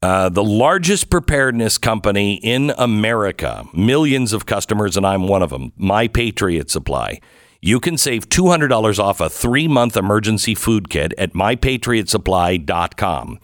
Uh, 0.00 0.30
the 0.30 0.44
largest 0.44 1.10
preparedness 1.10 1.76
company 1.76 2.36
in 2.36 2.72
America, 2.78 3.66
millions 3.74 4.32
of 4.32 4.46
customers, 4.46 4.96
and 4.96 5.04
I'm 5.04 5.26
one 5.26 5.42
of 5.42 5.50
them, 5.50 5.72
My 5.76 6.06
Patriot 6.06 6.70
Supply. 6.70 7.20
You 7.60 7.80
can 7.80 7.98
save 7.98 8.28
$200 8.28 9.00
off 9.00 9.20
a 9.20 9.28
three 9.28 9.66
month 9.66 9.96
emergency 9.96 10.54
food 10.54 10.88
kit 10.88 11.12
at 11.18 11.32
mypatriotsupply.com. 11.32 13.40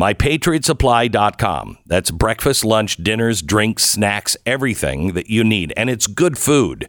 MyPatriotSupply.com. 0.00 1.78
That's 1.84 2.10
breakfast, 2.10 2.64
lunch, 2.64 2.96
dinners, 2.96 3.42
drinks, 3.42 3.84
snacks, 3.84 4.34
everything 4.46 5.12
that 5.12 5.28
you 5.28 5.44
need. 5.44 5.74
And 5.76 5.90
it's 5.90 6.06
good 6.06 6.38
food 6.38 6.88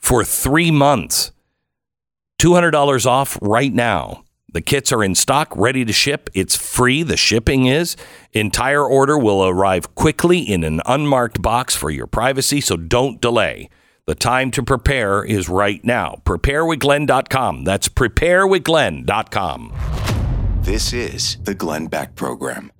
for 0.00 0.24
three 0.24 0.72
months. 0.72 1.30
$200 2.42 3.06
off 3.06 3.38
right 3.40 3.72
now. 3.72 4.24
The 4.52 4.60
kits 4.60 4.90
are 4.92 5.04
in 5.04 5.14
stock, 5.14 5.52
ready 5.54 5.84
to 5.84 5.92
ship. 5.92 6.28
It's 6.34 6.56
free. 6.56 7.04
The 7.04 7.16
shipping 7.16 7.66
is. 7.66 7.96
Entire 8.32 8.84
order 8.84 9.16
will 9.16 9.46
arrive 9.46 9.94
quickly 9.94 10.40
in 10.40 10.64
an 10.64 10.80
unmarked 10.84 11.40
box 11.40 11.76
for 11.76 11.90
your 11.90 12.08
privacy, 12.08 12.60
so 12.60 12.76
don't 12.76 13.20
delay. 13.20 13.70
The 14.06 14.16
time 14.16 14.50
to 14.52 14.62
prepare 14.64 15.22
is 15.22 15.48
right 15.48 15.84
now. 15.84 16.22
Preparewithglenn.com. 16.24 17.64
That's 17.64 17.88
preparewithglenn.com. 17.88 20.17
This 20.68 20.92
is 20.92 21.38
the 21.44 21.54
Glenn 21.54 21.86
Beck 21.86 22.14
Program. 22.14 22.70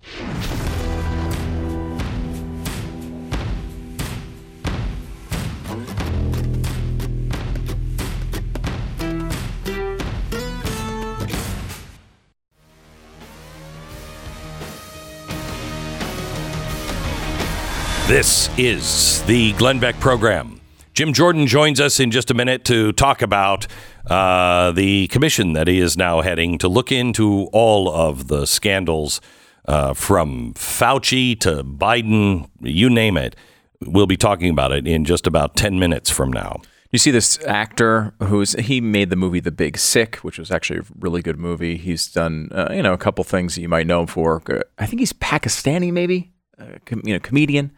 This 18.07 18.51
is 18.59 19.23
the 19.23 19.55
Glenn 19.55 19.79
Beck 19.79 19.99
program. 19.99 20.61
Jim 20.99 21.13
Jordan 21.13 21.47
joins 21.47 21.81
us 21.81 22.01
in 22.01 22.11
just 22.11 22.29
a 22.29 22.35
minute 22.35 22.65
to 22.65 22.91
talk 22.91 23.23
about 23.23 23.69
uh, 24.09 24.73
the 24.73 25.09
commission 25.09 25.53
that 25.53 25.69
he 25.69 25.81
is 25.81 25.97
now 25.97 26.21
heading 26.21 26.59
to 26.59 26.69
look 26.69 26.91
into 26.91 27.45
all 27.53 27.91
of 27.91 28.29
the 28.29 28.47
scandals 28.47 29.21
uh, 29.67 29.93
from 29.93 30.55
Fauci 30.55 31.39
to 31.41 31.63
Biden, 31.63 32.49
you 32.61 32.89
name 32.89 33.17
it. 33.17 33.37
We'll 33.81 34.07
be 34.07 34.17
talking 34.17 34.51
about 34.51 34.73
it 34.73 34.89
in 34.89 35.05
just 35.05 35.27
about 35.27 35.57
10 35.57 35.79
minutes 35.79 36.11
from 36.11 36.33
now. 36.33 36.61
You 36.91 36.99
see 36.99 37.11
this 37.11 37.39
actor 37.45 38.15
who's 38.23 38.53
he 38.53 38.81
made 38.81 39.11
the 39.11 39.17
movie 39.17 39.41
The 39.41 39.51
Big 39.51 39.77
Sick, 39.77 40.17
which 40.17 40.39
was 40.39 40.51
actually 40.51 40.79
a 40.81 40.85
really 40.99 41.21
good 41.21 41.39
movie. 41.39 41.77
He's 41.77 42.11
done 42.11 42.49
uh, 42.51 42.69
you 42.73 42.83
know 42.83 42.95
a 42.95 42.99
couple 42.99 43.23
things 43.25 43.59
you 43.59 43.69
might 43.69 43.87
know 43.87 44.01
him 44.01 44.07
for. 44.07 44.43
I 44.79 44.87
think 44.87 45.01
he's 45.01 45.13
Pakistani, 45.13 45.93
maybe 45.93 46.33
uh, 46.59 46.79
com- 46.87 47.03
you 47.05 47.13
know 47.13 47.21
comedian. 47.21 47.73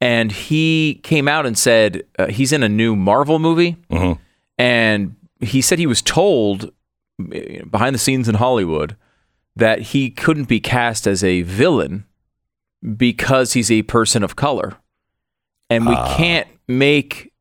And 0.00 0.32
he 0.32 1.00
came 1.04 1.28
out 1.28 1.46
and 1.46 1.56
said 1.56 2.02
uh, 2.18 2.26
he's 2.26 2.52
in 2.52 2.64
a 2.64 2.68
new 2.68 2.96
Marvel 2.96 3.38
movie, 3.38 3.76
and 4.58 5.14
he 5.40 5.60
said 5.60 5.78
he 5.78 5.86
was 5.86 6.02
told 6.02 6.66
uh, 7.20 7.64
behind 7.70 7.94
the 7.94 7.98
scenes 7.98 8.28
in 8.28 8.36
Hollywood 8.36 8.96
that 9.56 9.80
he 9.80 10.10
couldn't 10.10 10.48
be 10.48 10.60
cast 10.60 11.06
as 11.06 11.22
a 11.24 11.42
villain 11.42 12.04
because 12.96 13.52
he's 13.52 13.70
a 13.70 13.82
person 13.82 14.22
of 14.22 14.36
color, 14.36 14.76
and 15.68 15.86
we 15.86 15.94
can't 16.16 16.48
make 16.68 17.32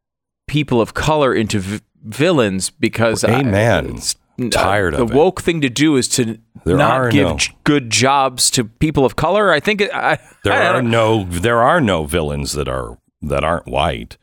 people 0.47 0.81
of 0.81 0.93
color 0.93 1.33
into 1.33 1.59
v- 1.59 1.79
villains 2.03 2.69
because 2.69 3.23
I- 3.23 3.39
Amen. 3.39 3.85
it's- 3.85 4.15
Tired 4.51 4.93
the 4.93 5.01
of 5.01 5.09
it. 5.09 5.11
The 5.11 5.17
woke 5.17 5.41
thing 5.41 5.59
to 5.59 5.69
do 5.69 5.97
is 5.97 6.07
to 6.09 6.39
There 6.63 6.77
not 6.77 7.11
give 7.11 7.27
no- 7.27 7.35
j- 7.35 7.53
good 7.65 7.89
jobs 7.89 8.49
to 8.51 8.63
people 8.63 9.03
of 9.05 9.17
color. 9.17 9.51
I 9.51 9.59
think 9.59 9.81
it, 9.81 9.93
I, 9.93 10.17
There 10.45 10.53
I 10.53 10.67
are 10.67 10.81
no 10.81 11.25
there 11.25 11.59
are 11.61 11.81
no 11.81 12.05
villains 12.05 12.53
that 12.53 12.69
are 12.69 12.97
that 13.21 13.43
aren't 13.43 13.67
white. 13.67 14.15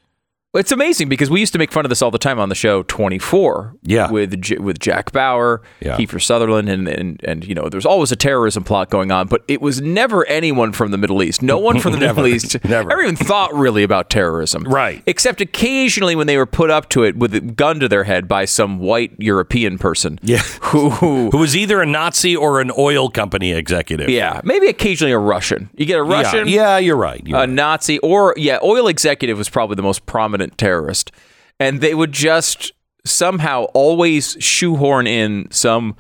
It's 0.57 0.73
amazing 0.73 1.09
because 1.09 1.31
we 1.31 1.41
used 1.41 1.53
to 1.53 1.59
make 1.59 1.71
fun 1.73 1.85
of 1.85 1.89
this 1.89 2.03
all 2.03 2.11
the 2.11 2.19
time 2.19 2.39
on 2.39 2.49
the 2.49 2.55
show 2.55 2.83
24. 2.85 3.77
Yeah. 3.83 4.11
With 4.11 4.41
J- 4.41 4.59
with 4.59 4.79
Jack 4.79 5.13
Bauer, 5.13 5.63
Yeah. 5.81 5.97
Kiefer 5.97 6.21
Sutherland, 6.23 6.69
and, 6.69 6.89
and 6.89 7.21
and 7.25 7.47
you 7.47 7.55
know, 7.55 7.69
there's 7.69 7.87
always 7.87 8.11
a 8.13 8.17
terrorism 8.17 8.65
plot 8.65 8.91
going 8.91 9.11
on, 9.11 9.27
but 9.29 9.43
it 9.49 9.61
was 9.61 9.81
never 9.81 10.27
anyone 10.27 10.73
from 10.73 10.91
the 10.91 10.99
Middle 10.99 11.23
East. 11.23 11.43
No 11.43 11.59
one 11.59 11.79
from 11.81 11.93
the 11.93 11.99
Never. 12.07 12.23
Middle 12.23 12.35
East 12.35 12.57
Never. 12.65 12.93
ever 12.93 13.03
even 13.03 13.17
thought 13.17 13.55
really 13.55 13.83
about 13.83 14.11
terrorism. 14.11 14.65
Right. 14.65 15.03
Except 15.07 15.41
occasionally 15.41 16.15
when 16.17 16.27
they 16.27 16.37
were 16.37 16.47
put 16.47 16.71
up 16.71 16.89
to 16.91 17.05
it 17.05 17.17
with 17.17 17.35
a 17.35 17.41
gun 17.41 17.81
to 17.81 17.89
their 17.89 18.05
head 18.05 18.27
by 18.29 18.45
some 18.45 18.79
white 18.79 19.13
European 19.19 19.79
person. 19.79 20.19
Yeah. 20.23 20.39
Who, 20.67 20.91
who 20.91 21.31
Who 21.31 21.39
was 21.39 21.57
either 21.57 21.81
a 21.81 21.87
Nazi 21.87 22.35
or 22.35 22.61
an 22.61 22.71
oil 22.77 23.09
company 23.09 23.53
executive. 23.53 24.09
yeah, 24.09 24.41
maybe 24.45 24.67
occasionally 24.67 25.13
a 25.13 25.19
Russian. 25.19 25.71
You 25.77 25.87
get 25.87 26.01
a 26.01 26.05
Yeah, 26.05 26.13
Russian, 26.23 26.49
Yeah, 26.49 26.79
you're 26.79 26.97
right. 26.97 27.23
You're 27.25 27.37
a 27.39 27.41
right. 27.43 27.49
Nazi, 27.49 27.99
or 28.01 28.35
yeah, 28.37 28.59
oil 28.63 28.89
executive 28.89 29.39
was 29.39 29.49
probably 29.49 29.77
the 29.77 29.83
most 29.83 30.07
prominent 30.07 30.46
terrorist, 30.51 31.13
and 31.59 31.81
they 31.81 31.95
would 31.95 32.13
just 32.13 32.73
somehow 33.05 33.65
always 33.75 34.37
shoehorn 34.41 35.07
in 35.07 35.49
some 35.51 35.97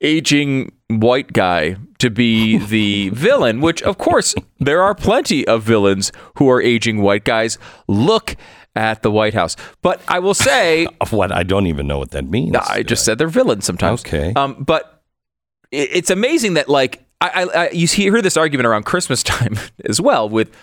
aging 0.00 0.72
white 0.88 1.32
guy 1.32 1.76
to 1.98 2.10
be 2.10 2.58
the 2.66 3.10
villain, 3.10 3.60
which, 3.60 3.82
of 3.82 3.98
course, 3.98 4.34
there 4.58 4.82
are 4.82 4.94
plenty 4.94 5.46
of 5.46 5.62
villains 5.62 6.12
who 6.36 6.50
are 6.50 6.60
aging 6.60 7.00
white 7.00 7.24
guys. 7.24 7.58
Look 7.86 8.36
at 8.74 9.02
the 9.02 9.10
White 9.10 9.34
House. 9.34 9.56
But 9.82 10.00
I 10.08 10.18
will 10.18 10.34
say, 10.34 10.86
What? 11.10 11.32
I 11.32 11.42
don't 11.42 11.66
even 11.66 11.86
know 11.86 11.98
what 11.98 12.10
that 12.12 12.24
means. 12.24 12.56
I 12.56 12.82
just 12.82 13.04
said 13.04 13.18
they're 13.18 13.28
villains 13.28 13.64
sometimes. 13.64 14.00
Okay. 14.00 14.32
Um, 14.34 14.62
but 14.64 15.02
it's 15.70 16.10
amazing 16.10 16.54
that 16.54 16.68
like 16.68 17.04
I, 17.20 17.28
I, 17.28 17.64
I 17.64 17.70
you 17.70 17.86
hear 17.86 18.20
this 18.20 18.36
argument 18.36 18.66
around 18.66 18.84
Christmas 18.84 19.22
time 19.22 19.58
as 19.84 20.00
well 20.00 20.28
with 20.28 20.54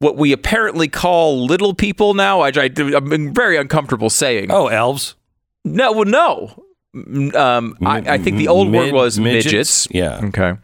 what 0.00 0.16
we 0.16 0.32
apparently 0.32 0.88
call 0.88 1.46
little 1.46 1.72
people 1.74 2.14
now. 2.14 2.40
I, 2.40 2.48
I 2.56 2.70
I'm 2.76 3.32
very 3.32 3.56
uncomfortable 3.56 4.10
saying. 4.10 4.50
Oh, 4.50 4.66
elves. 4.66 5.14
No, 5.64 5.92
well, 5.92 6.04
no. 6.06 6.64
Mm, 6.96 7.34
Um, 7.34 7.76
I, 7.84 7.98
I 8.14 8.18
think 8.18 8.36
the 8.38 8.48
old 8.48 8.72
word 8.72 8.92
was 8.92 9.18
midgets? 9.20 9.44
midgets. 9.46 9.88
Yeah. 9.92 10.20
Okay. 10.24 10.56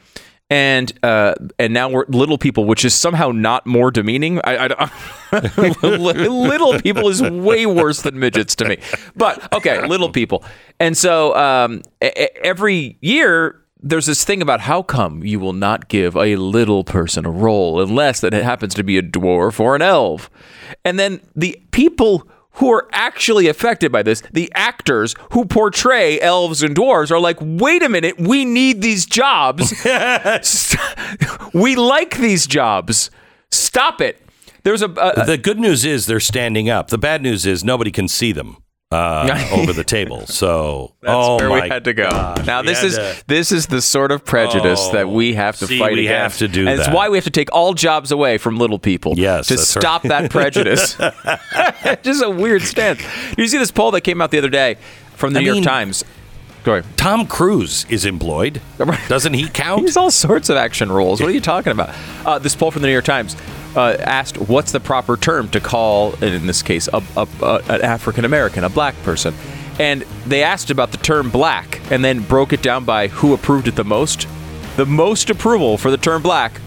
And 0.49 0.93
uh, 1.03 1.34
and 1.59 1.74
now 1.74 1.89
we're 1.89 2.05
little 2.09 2.39
people, 2.39 2.64
which 2.66 2.84
is 2.84 2.95
somehow 2.95 3.30
not 3.32 3.66
more 3.66 3.91
demeaning. 3.91 4.41
I, 4.45 4.59
I 4.64 4.68
don't- 4.68 5.82
little 5.82 6.78
people 6.80 7.09
is 7.09 7.20
way 7.20 7.66
worse 7.66 8.03
than 8.03 8.18
midgets 8.18 8.55
to 8.57 8.68
me. 8.68 8.78
But 9.16 9.53
okay, 9.53 9.84
little 9.87 10.11
people. 10.11 10.45
And 10.78 10.97
so 10.97 11.34
um, 11.37 11.82
every 12.01 12.97
year 13.01 13.61
there's 13.83 14.07
this 14.07 14.24
thing 14.24 14.41
about 14.41 14.61
how 14.61 14.83
come 14.83 15.22
you 15.22 15.39
will 15.39 15.53
not 15.53 15.89
give 15.89 16.16
a 16.16 16.37
little 16.37 16.83
person 16.85 17.27
a 17.27 17.31
role 17.31 17.81
unless 17.81 18.20
that 18.20 18.33
it 18.33 18.43
happens 18.43 18.74
to 18.74 18.83
be 18.83 18.99
a 18.99 19.03
dwarf 19.03 19.61
or 19.61 19.77
an 19.77 19.83
elf. 19.83 20.31
And 20.85 20.99
then 20.99 21.20
the 21.35 21.61
people 21.72 22.27
who 22.53 22.72
are 22.72 22.89
actually 22.93 23.49
affected 23.49 23.93
by 23.93 24.03
this, 24.03 24.22
the 24.33 24.51
actors 24.55 25.14
who 25.33 25.45
portray 25.45 26.18
elves 26.20 26.62
and 26.62 26.74
dwarves, 26.74 27.11
are 27.11 27.20
like, 27.20 27.37
wait 27.41 27.83
a 27.83 27.89
minute, 27.89 28.18
we 28.18 28.47
need 28.47 28.81
these 28.81 29.05
jobs. 29.05 29.74
we 31.55 31.77
like 31.77 32.16
these 32.16 32.47
jobs. 32.47 33.11
Stop 33.51 34.01
it. 34.01 34.22
There's 34.62 34.83
a, 34.83 34.89
a, 34.89 35.27
The 35.27 35.39
good 35.39 35.61
news 35.61 35.85
is 35.85 36.07
they're 36.07 36.18
standing 36.18 36.70
up. 36.70 36.89
The 36.89 36.99
bad 36.99 37.22
news 37.22 37.45
is 37.45 37.62
nobody 37.62 37.91
can 37.93 38.09
see 38.09 38.33
them 38.33 38.57
uh, 38.93 39.49
over 39.53 39.72
the 39.72 39.82
table. 39.84 40.26
So, 40.26 40.95
That's 41.03 41.12
oh 41.14 41.37
where 41.39 41.49
my 41.49 41.62
we 41.64 41.68
had 41.68 41.84
to 41.84 41.93
go. 41.93 42.09
gosh, 42.09 42.47
now 42.47 42.62
this 42.62 42.82
is 42.84 42.95
to- 42.97 43.24
this 43.26 43.51
is 43.53 43.66
the 43.66 43.82
sort 43.82 44.12
of 44.12 44.24
prejudice 44.24 44.80
Oh, 44.80 44.93
that 44.93 45.09
we 45.09 45.34
have 45.34 45.57
to 45.59 45.66
see, 45.66 45.78
fight 45.78 45.93
we 45.95 46.07
against. 46.07 46.41
have 46.41 46.49
to 46.51 46.55
do 46.55 46.68
and 46.68 46.78
it's 46.80 46.89
why 46.89 47.09
we 47.09 47.16
have 47.16 47.24
to 47.24 47.30
take 47.30 47.51
all 47.53 47.74
jobs 47.74 48.12
away 48.12 48.39
from 48.39 48.59
little 48.59 48.78
people. 48.78 49.14
Yes, 49.16 49.49
to 49.49 49.57
that's 49.57 49.74
right. 49.76 49.80
stop 49.82 50.03
that 50.05 50.30
prejudice. 50.30 50.95
Just 52.03 52.22
a 52.22 52.30
weird 52.30 52.62
stance. 52.62 53.03
You 53.37 53.47
see 53.49 53.59
this 53.59 53.70
poll 53.72 53.91
that 53.93 54.03
came 54.03 54.20
out 54.22 54.30
the 54.30 54.39
other 54.39 54.49
day 54.51 54.76
from 55.16 55.32
the 55.32 55.41
I 55.41 55.43
New 55.43 55.53
mean- 55.55 55.62
York 55.62 55.72
Times? 55.72 56.05
Go 56.67 56.75
ahead. 56.75 56.97
Tom 56.97 57.29
Cruise 57.29 57.87
is 57.89 58.05
employed. 58.05 58.61
Doesn't 59.09 59.35
he 59.35 59.49
count? 59.49 59.83
He's 59.83 59.97
all 59.97 60.11
sorts 60.11 60.51
of 60.51 60.57
action 60.57 60.91
roles. 60.91 61.21
What 61.21 61.31
are 61.31 61.33
you 61.33 61.41
talking 61.41 61.71
about? 61.71 61.95
Uh, 62.25 62.41
this 62.41 62.57
poll 62.57 62.73
from 62.73 62.83
the 62.83 62.89
New 62.89 62.93
York 62.93 63.05
Times 63.05 63.37
uh, 63.77 63.97
asked, 64.01 64.37
"What's 64.37 64.73
the 64.73 64.81
proper 64.81 65.17
term 65.17 65.49
to 65.51 65.61
call, 65.61 66.14
in 66.25 66.45
this 66.49 66.62
case, 66.62 66.89
a, 66.93 67.01
a, 67.17 67.29
a, 67.41 67.62
an 67.69 67.83
African 67.83 68.25
American, 68.25 68.64
a 68.64 68.69
black 68.69 69.01
person?" 69.05 69.33
And 69.79 70.03
they 70.27 70.43
asked 70.43 70.71
about 70.71 70.91
the 70.91 70.97
term 70.97 71.31
"black," 71.31 71.81
and 71.93 72.05
then 72.05 72.19
broke 72.19 72.53
it 72.53 72.62
down 72.62 72.85
by 72.85 73.07
who 73.07 73.33
approved 73.33 73.69
it 73.69 73.77
the 73.77 73.85
most. 73.85 74.27
The 74.77 74.87
most 74.87 75.31
approval 75.31 75.79
for 75.79 75.93
the 75.93 75.97
term 75.97 76.21
"black." 76.21 76.61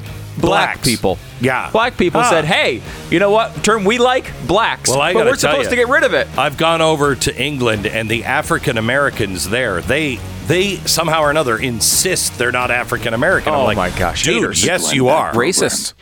Black 0.47 0.81
people. 0.81 1.17
Yeah. 1.41 1.69
Black 1.71 1.97
people 1.97 2.21
Ah. 2.21 2.29
said, 2.29 2.45
hey, 2.45 2.81
you 3.09 3.19
know 3.19 3.31
what? 3.31 3.63
Term 3.63 3.83
we 3.85 3.97
like? 3.97 4.31
Blacks. 4.47 4.89
Well, 4.89 5.01
I 5.01 5.13
but 5.13 5.19
gotta 5.19 5.29
we're 5.31 5.35
tell 5.35 5.51
supposed 5.51 5.65
ya. 5.65 5.69
to 5.71 5.75
get 5.75 5.87
rid 5.89 6.03
of 6.03 6.13
it. 6.13 6.27
I've 6.37 6.57
gone 6.57 6.81
over 6.81 7.15
to 7.15 7.41
England, 7.41 7.85
and 7.87 8.09
the 8.09 8.25
African 8.25 8.77
Americans 8.77 9.49
there, 9.49 9.81
they 9.81 10.19
they 10.47 10.77
somehow 10.77 11.21
or 11.21 11.29
another 11.29 11.57
insist 11.57 12.37
they're 12.39 12.51
not 12.51 12.71
African 12.71 13.13
American. 13.13 13.53
I'm 13.53 13.59
Oh 13.59 13.65
like, 13.65 13.77
my 13.77 13.89
gosh, 13.91 14.23
dude, 14.23 14.35
haters. 14.41 14.65
yes, 14.65 14.93
you 14.93 15.09
are. 15.09 15.31
Racist. 15.33 15.93